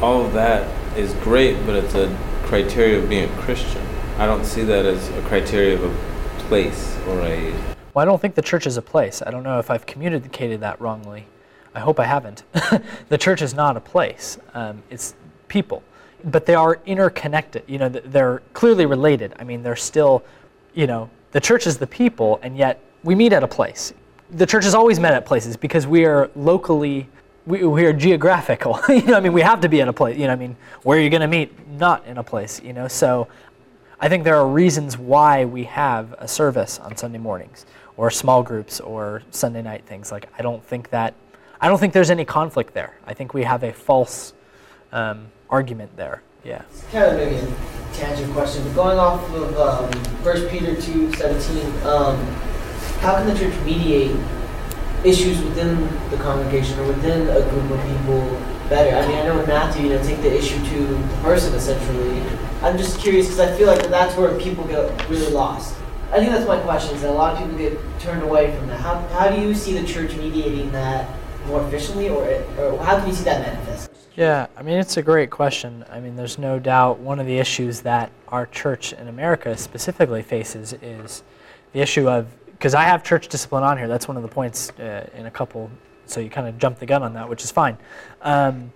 [0.00, 3.82] All of that is great, but it's a criteria of being a Christian.
[4.18, 7.52] I don't see that as a criteria of a place or a.
[7.94, 9.22] Well, I don't think the church is a place.
[9.24, 11.26] I don't know if I've communicated that wrongly.
[11.74, 12.44] I hope I haven't.
[13.08, 15.14] the church is not a place, um, it's
[15.48, 15.82] people.
[16.24, 17.64] But they are interconnected.
[17.66, 19.34] You know, they're clearly related.
[19.38, 20.24] I mean, they're still,
[20.74, 23.92] you know, the church is the people, and yet we meet at a place
[24.30, 27.08] the church has always met at places because we are locally
[27.46, 28.80] we, we are geographical.
[28.88, 30.56] You know i mean we have to be in a place you know i mean
[30.82, 32.88] where are you going to meet not in a place you know?
[32.88, 33.28] So
[34.00, 38.42] i think there are reasons why we have a service on sunday mornings or small
[38.42, 40.12] groups or sunday night things.
[40.12, 41.14] Like i don't think that
[41.60, 42.96] i don't think there's any conflict there.
[43.06, 44.32] I think we have a false
[44.92, 46.22] um, argument there.
[46.44, 46.62] Yeah.
[46.70, 49.90] It's kind of maybe a tangent question but going off of um,
[50.24, 52.16] 1 peter 2 17 um,
[53.00, 54.16] how can the church mediate
[55.04, 58.20] issues within the congregation or within a group of people
[58.68, 58.96] better?
[58.96, 62.22] I mean, I know in Matthew, you know, take the issue to the person essentially.
[62.62, 65.76] I'm just curious because I feel like that's where people get really lost.
[66.10, 66.94] I think that's my question.
[66.94, 68.80] Is that a lot of people get turned away from that?
[68.80, 71.10] How, how do you see the church mediating that
[71.48, 72.24] more efficiently, or,
[72.58, 73.90] or how can you see that manifest?
[74.16, 75.84] Yeah, I mean, it's a great question.
[75.90, 80.22] I mean, there's no doubt one of the issues that our church in America specifically
[80.22, 81.24] faces is
[81.72, 82.28] the issue of
[82.64, 83.88] because I have church discipline on here.
[83.88, 85.70] That's one of the points uh, in a couple.
[86.06, 87.76] So you kind of jump the gun on that, which is fine.
[88.22, 88.72] Um,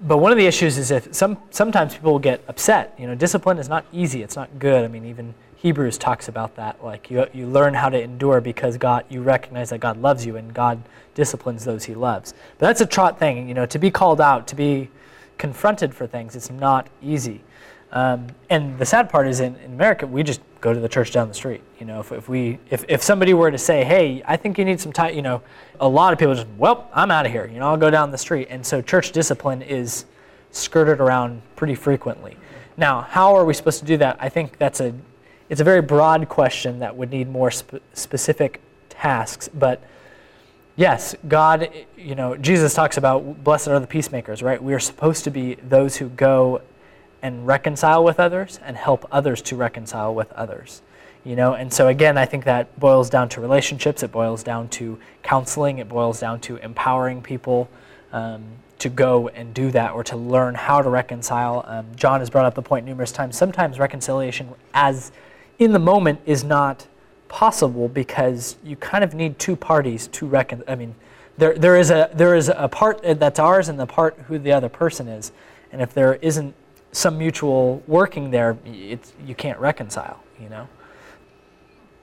[0.00, 2.94] but one of the issues is if some sometimes people will get upset.
[2.98, 4.22] You know, discipline is not easy.
[4.22, 4.82] It's not good.
[4.82, 6.82] I mean, even Hebrews talks about that.
[6.82, 10.36] Like you you learn how to endure because God you recognize that God loves you
[10.36, 12.32] and God disciplines those He loves.
[12.56, 13.46] But that's a trot thing.
[13.46, 14.88] You know, to be called out, to be
[15.36, 17.42] confronted for things, it's not easy.
[17.94, 21.12] Um, and the sad part is in, in America, we just go to the church
[21.12, 21.62] down the street.
[21.78, 24.64] You know, if, if we if, if somebody were to say, hey, I think you
[24.64, 25.42] need some time, you know,
[25.78, 27.46] a lot of people just, well, I'm out of here.
[27.46, 28.48] You know, I'll go down the street.
[28.50, 30.06] And so church discipline is
[30.50, 32.36] skirted around pretty frequently.
[32.76, 34.16] Now, how are we supposed to do that?
[34.18, 34.92] I think that's a
[35.48, 39.82] it's a very broad question that would need more sp- specific tasks, but
[40.74, 44.60] yes, God, you know, Jesus talks about blessed are the peacemakers, right?
[44.60, 46.62] We are supposed to be those who go
[47.24, 50.82] and reconcile with others and help others to reconcile with others.
[51.24, 54.02] You know, and so again, I think that boils down to relationships.
[54.02, 55.78] It boils down to counseling.
[55.78, 57.68] It boils down to empowering people.
[58.12, 58.44] Um,
[58.78, 61.64] to go and do that or to learn how to reconcile.
[61.66, 63.34] Um, John has brought up the point numerous times.
[63.34, 65.10] Sometimes reconciliation, as
[65.58, 66.86] in the moment, is not
[67.28, 70.62] possible because you kind of need two parties to reckon.
[70.68, 70.94] I mean,
[71.38, 74.52] there, there is a there is a part that's ours and the part who the
[74.52, 75.32] other person is,
[75.72, 76.54] and if there isn't
[76.94, 80.22] some mutual working there, it's you can't reconcile.
[80.40, 80.68] You know.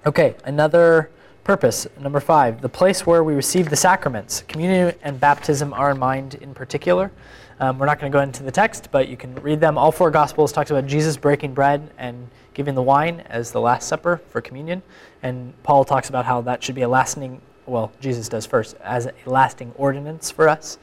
[0.05, 1.09] Okay, another
[1.43, 4.43] Purpose, number five, the place where we receive the sacraments.
[4.47, 7.11] Communion and baptism are in mind in particular.
[7.59, 9.75] Um, we're not going to go into the text, but you can read them.
[9.75, 13.87] All four Gospels talks about Jesus breaking bread and giving the wine as the Last
[13.87, 14.83] Supper for communion.
[15.23, 19.05] And Paul talks about how that should be a lasting, well, Jesus does first, as
[19.05, 20.77] a lasting ordinance for us.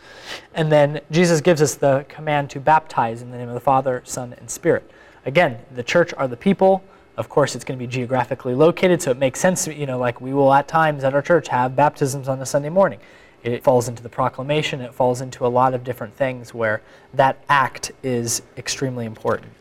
[0.55, 4.03] And then Jesus gives us the command to baptize in the name of the Father,
[4.05, 4.91] Son, and Spirit.
[5.27, 6.83] Again, the church are the people
[7.19, 10.21] of course, it's going to be geographically located, so it makes sense, you know, like
[10.21, 13.01] we will at times at our church have baptisms on a Sunday morning.
[13.43, 16.81] It falls into the proclamation, it falls into a lot of different things where
[17.15, 19.53] that act is extremely important.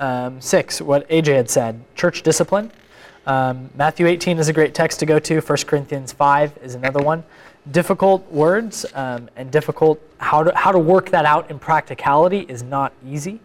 [0.00, 2.72] Um, six, what AJ had said, church discipline.
[3.28, 5.40] Um, Matthew 18 is a great text to go to.
[5.40, 7.22] 1 Corinthians 5 is another one.
[7.70, 12.62] Difficult words um, and difficult, how to, how to work that out in practicality is
[12.62, 13.38] not easy.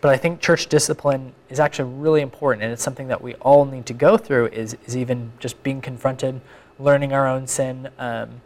[0.00, 3.64] But I think church discipline is actually really important, and it's something that we all
[3.64, 4.46] need to go through.
[4.46, 6.40] Is is even just being confronted,
[6.78, 7.88] learning our own sin.
[7.98, 8.40] Um,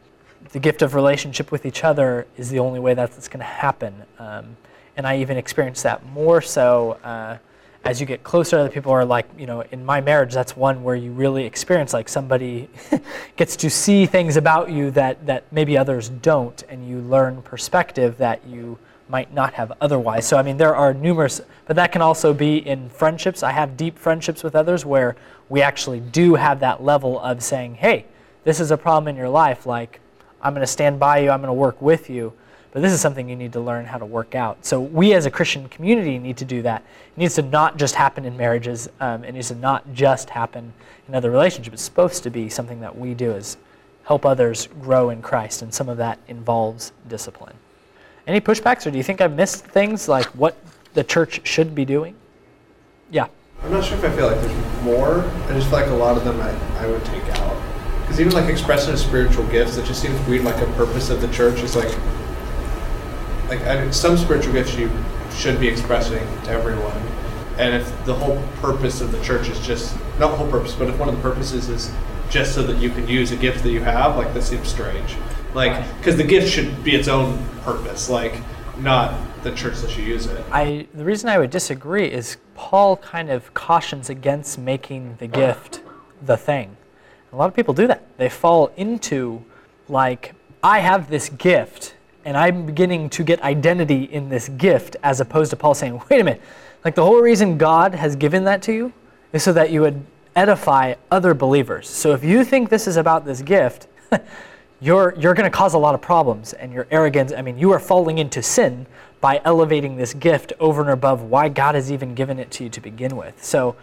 [0.53, 4.03] the gift of relationship with each other is the only way that's going to happen.
[4.19, 4.57] Um,
[4.97, 7.37] and I even experienced that more so uh,
[7.85, 8.59] as you get closer.
[8.59, 11.93] Other people are like, you know, in my marriage, that's one where you really experience
[11.93, 12.69] like somebody
[13.37, 18.17] gets to see things about you that that maybe others don't, and you learn perspective
[18.19, 20.27] that you might not have otherwise.
[20.27, 23.43] So, I mean, there are numerous, but that can also be in friendships.
[23.43, 25.17] I have deep friendships with others where
[25.49, 28.07] we actually do have that level of saying, hey,
[28.45, 29.67] this is a problem in your life.
[29.67, 30.01] Like,
[30.41, 32.33] I'm going to stand by you, I'm going to work with you.
[32.73, 34.65] But this is something you need to learn how to work out.
[34.65, 36.83] So, we as a Christian community need to do that.
[37.15, 40.73] It needs to not just happen in marriages, um, it needs to not just happen
[41.07, 41.75] in other relationships.
[41.75, 43.59] It's supposed to be something that we do is
[44.05, 47.55] help others grow in Christ, and some of that involves discipline.
[48.27, 50.57] Any pushbacks, or do you think I've missed things like what
[50.95, 52.15] the church should be doing?
[53.11, 53.27] Yeah.
[53.63, 55.21] I'm not sure if I feel like there's more.
[55.21, 57.63] I just feel like a lot of them I, I would take out.
[58.01, 60.45] Because even like expressing spiritual gifts, it just seems weird.
[60.45, 61.93] Like a purpose of the church is like,
[63.53, 64.91] like I, some spiritual gifts you
[65.35, 66.97] should be expressing to everyone.
[67.59, 70.89] And if the whole purpose of the church is just not the whole purpose, but
[70.89, 71.93] if one of the purposes is
[72.31, 75.17] just so that you can use a gift that you have, like that seems strange.
[75.53, 78.41] Like, because the gift should be its own purpose, like
[78.79, 80.43] not the church that you use it.
[80.51, 85.83] I the reason I would disagree is Paul kind of cautions against making the gift
[86.23, 86.77] the thing.
[87.33, 88.03] A lot of people do that.
[88.17, 89.45] They fall into
[89.89, 95.21] like I have this gift and I'm beginning to get identity in this gift as
[95.21, 96.43] opposed to Paul saying, "Wait a minute.
[96.85, 98.93] Like the whole reason God has given that to you
[99.33, 100.05] is so that you would
[100.35, 101.89] edify other believers.
[101.89, 103.87] So if you think this is about this gift,
[104.81, 107.33] you're, you're going to cause a lot of problems and your arrogance.
[107.33, 108.87] I mean, you are falling into sin
[109.21, 112.71] by elevating this gift over and above why God has even given it to you
[112.71, 113.43] to begin with.
[113.45, 113.77] So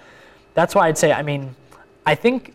[0.54, 1.56] that's why I'd say, I mean,
[2.06, 2.54] I think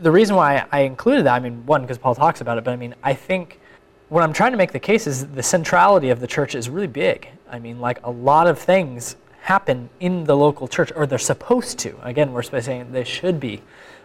[0.00, 2.72] the reason why I included that, I mean, one, because Paul talks about it, but
[2.72, 3.60] I mean, I think
[4.08, 6.86] what I'm trying to make the case is the centrality of the church is really
[6.86, 7.28] big.
[7.50, 11.78] I mean, like a lot of things happen in the local church, or they're supposed
[11.80, 11.94] to.
[12.02, 13.62] Again, we're saying they should be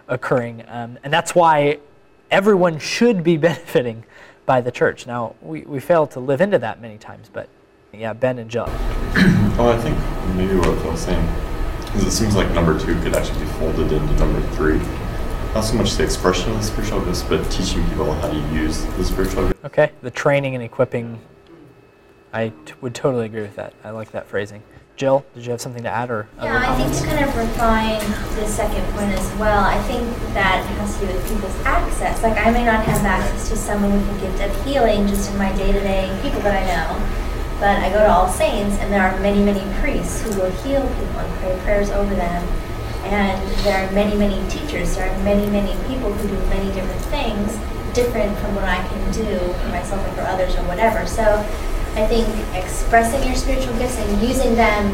[0.07, 0.63] occurring.
[0.67, 1.79] Um, and that's why
[2.29, 4.03] everyone should be benefiting
[4.45, 5.07] by the church.
[5.07, 7.47] Now, we, we fail to live into that many times, but
[7.93, 8.65] yeah, Ben and Jill.
[8.65, 9.97] well, I think
[10.35, 11.23] maybe what Phil's saying
[11.95, 14.79] is it seems like number two could actually be folded into number three.
[15.53, 18.85] Not so much the expression of the spiritual gifts, but teaching people how to use
[18.85, 19.65] the spiritual gifts.
[19.65, 21.19] Okay, the training and equipping.
[22.31, 23.73] I t- would totally agree with that.
[23.83, 24.61] I like that phrasing.
[24.95, 26.27] Jill, did you have something to add or?
[26.37, 27.99] Yeah, I think to kind of refine
[28.35, 32.21] the second point as well, I think that has to do with people's access.
[32.21, 35.37] Like I may not have access to someone with a gift of healing just in
[35.39, 39.19] my day-to-day people that I know, but I go to All Saints and there are
[39.19, 42.45] many, many priests who will heal people and pray prayers over them.
[43.03, 47.01] And there are many, many teachers, there are many, many people who do many different
[47.05, 47.57] things,
[47.93, 51.05] different from what I can do for myself or for others or whatever.
[51.07, 54.87] So I I think expressing your spiritual gifts and using them,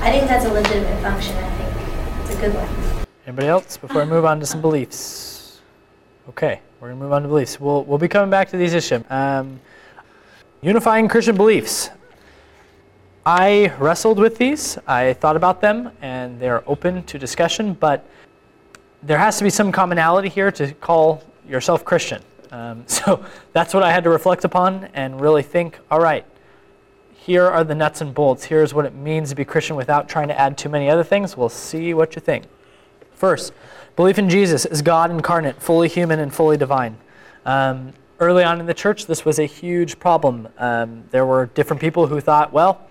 [0.00, 1.36] I think that's a legitimate function.
[1.36, 3.06] I think it's a good one.
[3.26, 5.60] Anybody else before I move on to some beliefs?
[6.28, 7.58] Okay, we're gonna move on to beliefs.
[7.58, 9.02] We'll we'll be coming back to these issues.
[9.10, 9.58] Um,
[10.60, 11.90] unifying Christian beliefs.
[13.32, 14.76] I wrestled with these.
[14.88, 17.74] I thought about them, and they're open to discussion.
[17.74, 18.04] But
[19.04, 22.22] there has to be some commonality here to call yourself Christian.
[22.50, 25.78] Um, so that's what I had to reflect upon and really think.
[25.92, 26.24] All right,
[27.14, 28.46] here are the nuts and bolts.
[28.46, 31.36] Here's what it means to be Christian without trying to add too many other things.
[31.36, 32.46] We'll see what you think.
[33.12, 33.52] First,
[33.94, 36.98] belief in Jesus as God incarnate, fully human and fully divine.
[37.46, 40.48] Um, early on in the church, this was a huge problem.
[40.58, 42.88] Um, there were different people who thought, well,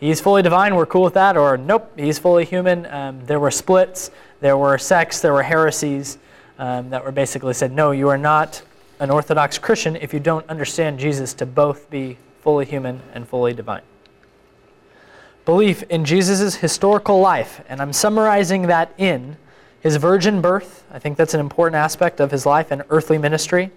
[0.00, 2.86] he's fully divine, we're cool with that, or nope, he's fully human.
[2.86, 6.18] Um, there were splits, there were sects, there were heresies
[6.58, 8.62] um, that were basically said, no, you are not
[8.98, 13.52] an Orthodox Christian if you don't understand Jesus to both be fully human and fully
[13.52, 13.82] divine.
[15.44, 19.36] Belief in Jesus' historical life, and I'm summarizing that in
[19.80, 23.70] his virgin birth, I think that's an important aspect of his life and earthly ministry.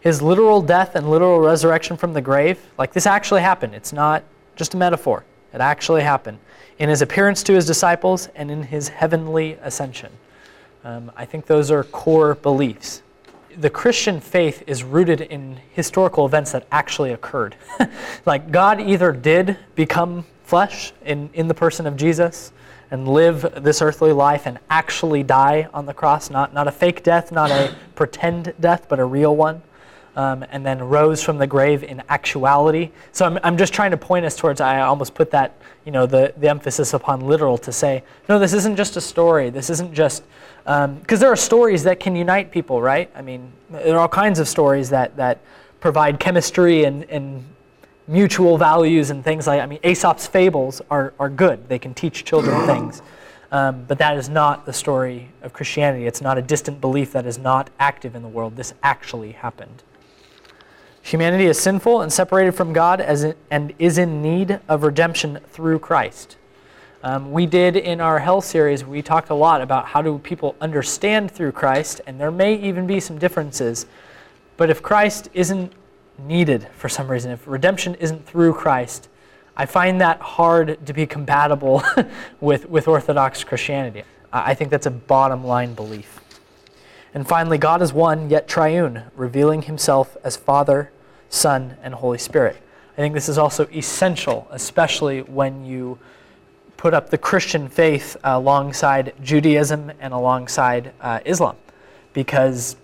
[0.00, 3.74] His literal death and literal resurrection from the grave, like this actually happened.
[3.74, 4.22] It's not
[4.54, 5.24] just a metaphor,
[5.54, 6.38] it actually happened.
[6.78, 10.12] In his appearance to his disciples and in his heavenly ascension.
[10.82, 13.02] Um, I think those are core beliefs.
[13.56, 17.56] The Christian faith is rooted in historical events that actually occurred.
[18.26, 22.52] like God either did become flesh in, in the person of Jesus,
[22.90, 27.02] and live this earthly life and actually die on the cross, not, not a fake
[27.02, 29.62] death, not a pretend death, but a real one,
[30.16, 32.90] um, and then rose from the grave in actuality.
[33.12, 36.06] So I'm, I'm just trying to point us towards, I almost put that, you know,
[36.06, 39.50] the, the emphasis upon literal to say, no, this isn't just a story.
[39.50, 40.22] This isn't just,
[40.62, 43.10] because um, there are stories that can unite people, right?
[43.14, 45.40] I mean, there are all kinds of stories that, that
[45.80, 47.44] provide chemistry and, and
[48.06, 51.68] mutual values and things like I mean Aesop's fables are, are good.
[51.68, 53.02] They can teach children things.
[53.50, 56.06] Um, but that is not the story of Christianity.
[56.06, 58.56] It's not a distant belief that is not active in the world.
[58.56, 59.82] This actually happened.
[61.04, 65.38] Humanity is sinful and separated from God as in, and is in need of redemption
[65.50, 66.38] through Christ.
[67.02, 70.56] Um, we did in our Hell series, we talked a lot about how do people
[70.62, 73.84] understand through Christ, and there may even be some differences.
[74.56, 75.74] But if Christ isn't
[76.18, 79.10] needed for some reason, if redemption isn't through Christ,
[79.58, 81.82] I find that hard to be compatible
[82.40, 84.04] with, with Orthodox Christianity.
[84.32, 86.18] I think that's a bottom line belief.
[87.12, 90.90] And finally, God is one, yet triune, revealing himself as Father,
[91.34, 92.56] Son, and Holy Spirit.
[92.92, 95.98] I think this is also essential, especially when you
[96.76, 101.56] put up the Christian faith alongside Judaism and alongside uh, Islam,
[102.12, 102.76] because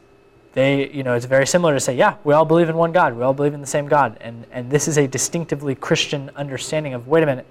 [0.55, 3.17] they, you know, it's very similar to say, yeah, we all believe in one God,
[3.17, 6.93] we all believe in the same God, and and this is a distinctively Christian understanding
[6.93, 7.07] of.
[7.07, 7.47] Wait a minute,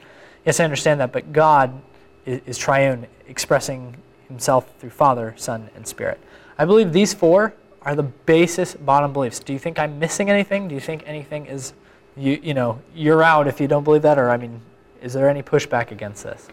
[0.45, 1.81] yes, I understand that, but God
[2.25, 3.95] is, is triune, expressing
[4.27, 6.19] Himself through Father, Son, and Spirit.
[6.57, 9.39] I believe these four are the basis bottom beliefs.
[9.39, 10.67] Do you think I'm missing anything?
[10.67, 11.73] Do you think anything is,
[12.17, 14.61] you you know, you're out if you don't believe that, or I mean,
[15.01, 16.47] is there any pushback against this?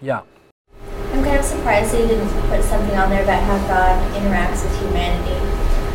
[0.00, 0.22] Yeah.
[1.12, 4.62] I'm kind of surprised that you didn't put something on there about how God interacts
[4.62, 5.32] with humanity.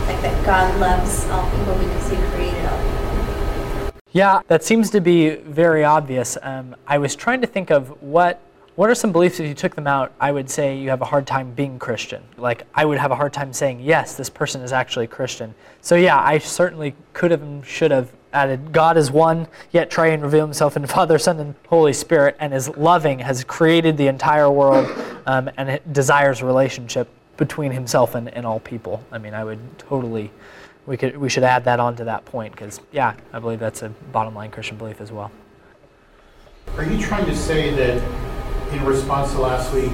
[0.07, 3.99] Like that God loves all people because he created all people.
[4.11, 6.37] Yeah, that seems to be very obvious.
[6.41, 8.41] Um, I was trying to think of what
[8.79, 11.05] what are some beliefs if you took them out i would say you have a
[11.05, 12.23] hard time being christian?
[12.37, 15.53] Like i would have a hard time saying yes this person is actually christian.
[15.81, 20.21] So yeah i certainly could have and should have added god is one yet triune
[20.21, 24.49] reveal himself in father son and holy spirit and is loving has created the entire
[24.49, 24.87] world
[25.25, 29.03] um, and it desires relationship between himself and, and all people.
[29.11, 30.31] I mean i would totally
[30.85, 33.81] we could we should add that on to that point because yeah i believe that's
[33.81, 35.31] a bottom line christian belief as well.
[36.77, 38.38] Are you trying to say that
[38.71, 39.91] in response to last week,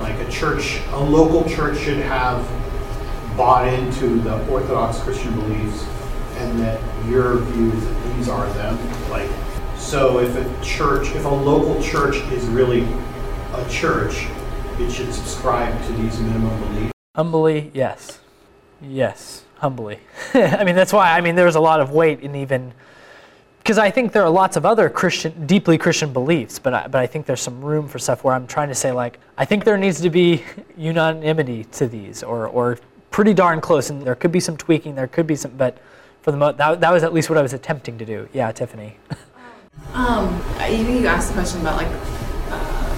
[0.00, 2.46] like a church, a local church should have
[3.36, 5.84] bought into the Orthodox Christian beliefs
[6.36, 8.78] and that your view is that these are them?
[9.10, 9.30] Like,
[9.76, 12.82] so if a church, if a local church is really
[13.52, 14.26] a church,
[14.78, 16.92] it should subscribe to these minimum beliefs?
[17.14, 18.18] Humbly, yes.
[18.82, 20.00] Yes, humbly.
[20.34, 22.74] I mean, that's why, I mean, there's a lot of weight in even
[23.64, 27.00] because I think there are lots of other Christian, deeply Christian beliefs, but I, but
[27.00, 29.64] I think there's some room for stuff where I'm trying to say like I think
[29.64, 30.44] there needs to be
[30.76, 32.78] unanimity to these, or or
[33.10, 35.78] pretty darn close, and there could be some tweaking, there could be some, but
[36.20, 38.28] for the most that, that was at least what I was attempting to do.
[38.32, 38.96] Yeah, Tiffany.
[39.92, 40.40] Um,
[40.70, 42.94] you you asked a question about like uh,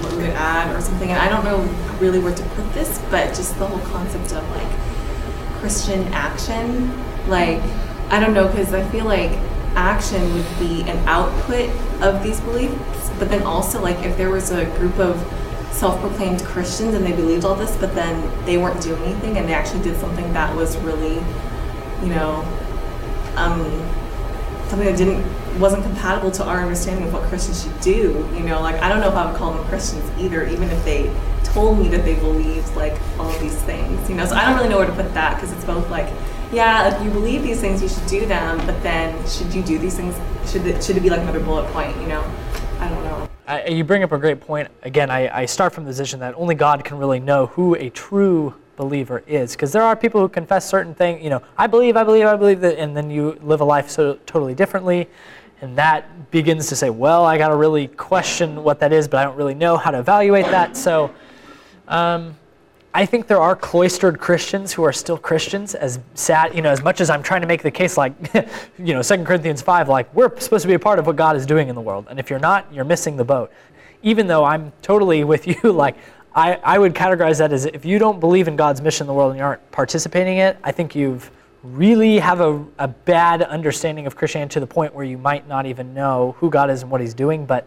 [0.00, 1.58] what we could add or something, and I don't know
[2.00, 6.90] really where to put this, but just the whole concept of like Christian action,
[7.28, 7.62] like
[8.08, 9.38] I don't know because I feel like
[9.76, 11.70] action would be an output
[12.02, 15.16] of these beliefs, but then also like if there was a group of
[15.72, 19.54] self-proclaimed Christians and they believed all this, but then they weren't doing anything and they
[19.54, 21.14] actually did something that was really,
[22.02, 22.46] you know,
[23.36, 23.60] um,
[24.68, 25.24] something that didn't
[25.60, 28.28] wasn't compatible to our understanding of what Christians should do.
[28.34, 30.84] You know, like I don't know if I would call them Christians either, even if
[30.84, 31.14] they
[31.44, 34.08] told me that they believed like all these things.
[34.08, 36.08] You know, so I don't really know where to put that because it's both like,
[36.54, 39.78] yeah, if you believe these things, you should do them, but then should you do
[39.78, 40.14] these things?
[40.50, 41.96] Should it should it be like another bullet point?
[42.00, 42.22] You know,
[42.78, 43.28] I don't know.
[43.46, 44.68] I, you bring up a great point.
[44.82, 47.90] Again, I, I start from the position that only God can really know who a
[47.90, 51.96] true believer is because there are people who confess certain things you know i believe
[51.96, 55.08] i believe i believe that and then you live a life so totally differently
[55.60, 59.18] and that begins to say well i got to really question what that is but
[59.18, 61.08] i don't really know how to evaluate that so
[61.86, 62.34] um,
[62.96, 65.74] I think there are cloistered Christians who are still Christians.
[65.74, 68.14] As sad, you know, as much as I'm trying to make the case, like,
[68.78, 71.34] you know, 2 Corinthians 5, like we're supposed to be a part of what God
[71.34, 73.50] is doing in the world, and if you're not, you're missing the boat.
[74.04, 75.96] Even though I'm totally with you, like,
[76.36, 79.14] I, I would categorize that as if you don't believe in God's mission in the
[79.14, 81.32] world and you aren't participating in it, I think you've
[81.64, 85.66] really have a, a bad understanding of Christianity to the point where you might not
[85.66, 87.66] even know who God is and what He's doing, but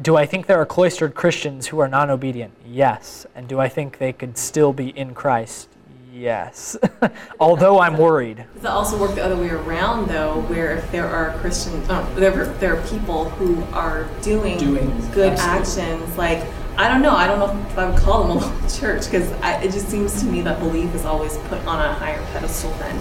[0.00, 2.52] do I think there are cloistered Christians who are non obedient?
[2.66, 3.26] Yes.
[3.34, 5.68] And do I think they could still be in Christ?
[6.12, 6.76] Yes.
[7.40, 8.44] Although I'm worried.
[8.54, 11.94] Does it also work the other way around, though, where if there are Christians, oh,
[11.94, 15.92] uh, there, there are people who are doing, Doing, good absolutely.
[15.92, 16.44] actions, like,
[16.76, 19.28] I don't know, I don't know if I would call them a local church, because
[19.64, 22.96] it just seems to me that belief is always put on a higher pedestal than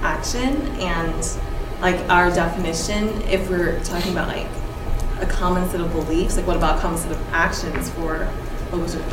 [0.00, 0.56] action.
[0.80, 1.38] And,
[1.82, 4.48] like, our definition, if we're talking about, like,
[5.20, 8.28] a common set of beliefs, like, what about a common set of actions for?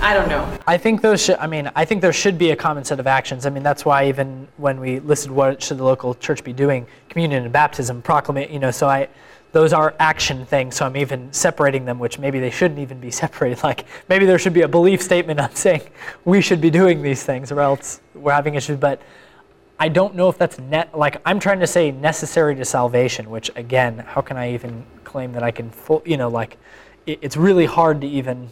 [0.01, 0.57] I don't know.
[0.67, 3.07] I think those should, I mean, I think there should be a common set of
[3.07, 3.45] actions.
[3.45, 6.87] I mean, that's why even when we listed what should the local church be doing,
[7.09, 9.09] communion and baptism, proclamate, you know, so I,
[9.51, 13.11] those are action things, so I'm even separating them, which maybe they shouldn't even be
[13.23, 13.61] separated.
[13.61, 15.81] Like, maybe there should be a belief statement on saying
[16.23, 18.77] we should be doing these things or else we're having issues.
[18.77, 19.01] But
[19.79, 23.49] I don't know if that's net, like, I'm trying to say necessary to salvation, which
[23.55, 26.57] again, how can I even claim that I can, full, you know, like,
[27.05, 28.49] it, it's really hard to even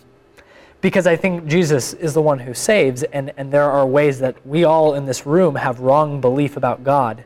[0.79, 4.45] because I think Jesus is the one who saves, and, and there are ways that
[4.45, 7.23] we all in this room have wrong belief about God.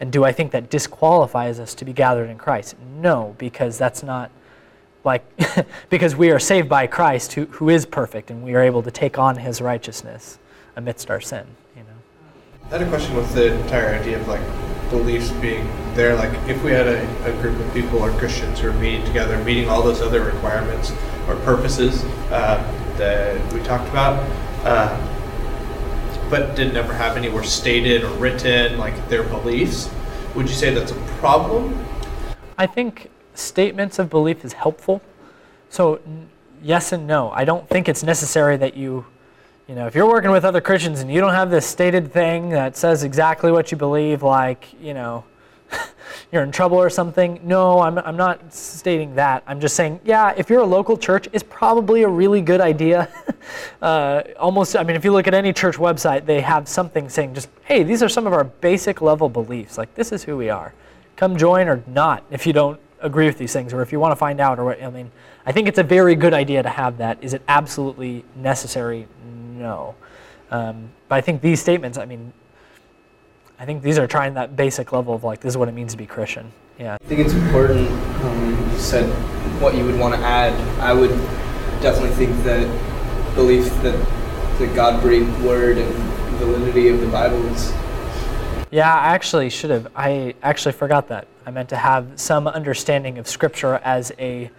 [0.00, 2.74] And do I think that disqualifies us to be gathered in Christ?
[3.00, 4.30] No, because that's not
[5.04, 5.24] like,
[5.90, 8.90] because we are saved by Christ who, who is perfect, and we are able to
[8.90, 10.38] take on his righteousness
[10.76, 11.46] amidst our sin.
[12.68, 14.42] I had a question with the entire idea of like
[14.90, 16.14] beliefs being there.
[16.14, 19.42] Like, if we had a, a group of people or Christians who are meeting together,
[19.42, 20.92] meeting all those other requirements
[21.26, 22.62] or purposes uh,
[22.98, 24.22] that we talked about,
[24.64, 29.90] uh, but didn't ever have anywhere stated or written, like their beliefs,
[30.34, 31.86] would you say that's a problem?
[32.58, 35.00] I think statements of belief is helpful.
[35.70, 36.28] So, n-
[36.62, 37.30] yes and no.
[37.30, 39.06] I don't think it's necessary that you,
[39.68, 42.48] you know, if you're working with other Christians and you don't have this stated thing
[42.48, 45.24] that says exactly what you believe, like, you know,
[46.32, 47.38] you're in trouble or something.
[47.44, 49.42] No, I'm, I'm not stating that.
[49.46, 53.10] I'm just saying, yeah, if you're a local church, it's probably a really good idea.
[53.82, 57.34] uh, almost, I mean, if you look at any church website, they have something saying
[57.34, 59.76] just, hey, these are some of our basic level beliefs.
[59.76, 60.72] Like, this is who we are.
[61.16, 64.12] Come join or not if you don't agree with these things or if you want
[64.12, 65.10] to find out or what, I mean,
[65.44, 67.22] I think it's a very good idea to have that.
[67.22, 69.06] Is it absolutely necessary?
[69.58, 69.94] No.
[70.50, 72.32] Um, but I think these statements, I mean,
[73.58, 75.92] I think these are trying that basic level of like, this is what it means
[75.92, 76.52] to be Christian.
[76.78, 76.96] Yeah.
[77.00, 77.90] I think it's important.
[78.22, 79.08] Um, you said
[79.60, 80.52] what you would want to add.
[80.78, 81.10] I would
[81.80, 82.66] definitely think that
[83.34, 85.92] belief that the God-breathed word and
[86.38, 87.72] validity of the Bible is
[88.70, 89.88] Yeah, I actually should have.
[89.96, 91.26] I actually forgot that.
[91.44, 94.50] I meant to have some understanding of Scripture as a,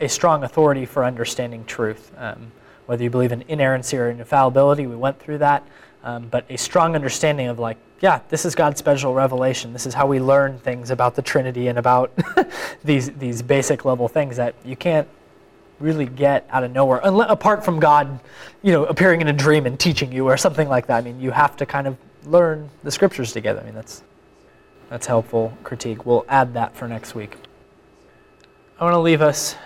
[0.00, 2.12] a strong authority for understanding truth.
[2.16, 2.52] Um,
[2.86, 5.66] whether you believe in inerrancy or infallibility, we went through that.
[6.02, 9.72] Um, but a strong understanding of like, yeah, this is God's special revelation.
[9.72, 12.12] This is how we learn things about the Trinity and about
[12.84, 15.08] these these basic level things that you can't
[15.80, 18.20] really get out of nowhere, unle- apart from God,
[18.62, 20.98] you know, appearing in a dream and teaching you or something like that.
[20.98, 23.60] I mean, you have to kind of learn the scriptures together.
[23.60, 24.02] I mean, that's
[24.90, 26.04] that's helpful critique.
[26.04, 27.36] We'll add that for next week.
[28.78, 29.56] I want to leave us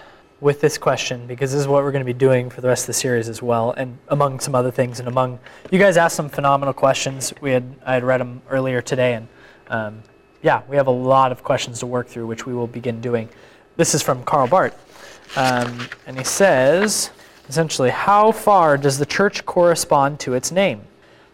[0.41, 2.85] with this question because this is what we're going to be doing for the rest
[2.85, 5.01] of the series as well, and among some other things.
[5.01, 5.39] And among
[5.71, 7.33] you guys asked some phenomenal questions.
[7.41, 9.29] We had I had read them earlier today, and
[9.69, 10.03] um,
[10.43, 13.29] yeah, we have a lot of questions to work through, which we will begin doing.
[13.77, 17.11] This is from Karl Barth, um, and he says
[17.49, 20.83] essentially, how far does the church correspond to its name?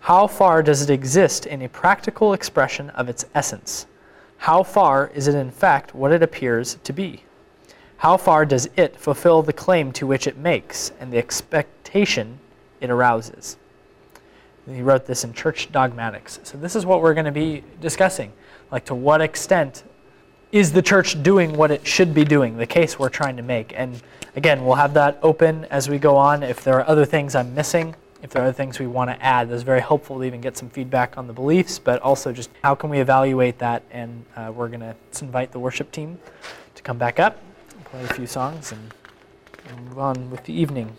[0.00, 3.86] How far does it exist in a practical expression of its essence?
[4.36, 7.23] How far is it in fact what it appears to be?
[8.04, 12.38] How far does it fulfill the claim to which it makes and the expectation
[12.82, 13.56] it arouses?
[14.70, 16.38] He wrote this in Church Dogmatics.
[16.42, 18.30] So, this is what we're going to be discussing.
[18.70, 19.84] Like, to what extent
[20.52, 23.72] is the church doing what it should be doing, the case we're trying to make?
[23.74, 24.02] And
[24.36, 26.42] again, we'll have that open as we go on.
[26.42, 29.24] If there are other things I'm missing, if there are other things we want to
[29.24, 32.50] add, that's very helpful to even get some feedback on the beliefs, but also just
[32.62, 33.82] how can we evaluate that?
[33.90, 36.18] And uh, we're going to invite the worship team
[36.74, 37.40] to come back up
[37.94, 38.92] play a few songs and,
[39.68, 40.96] and move on with the evening.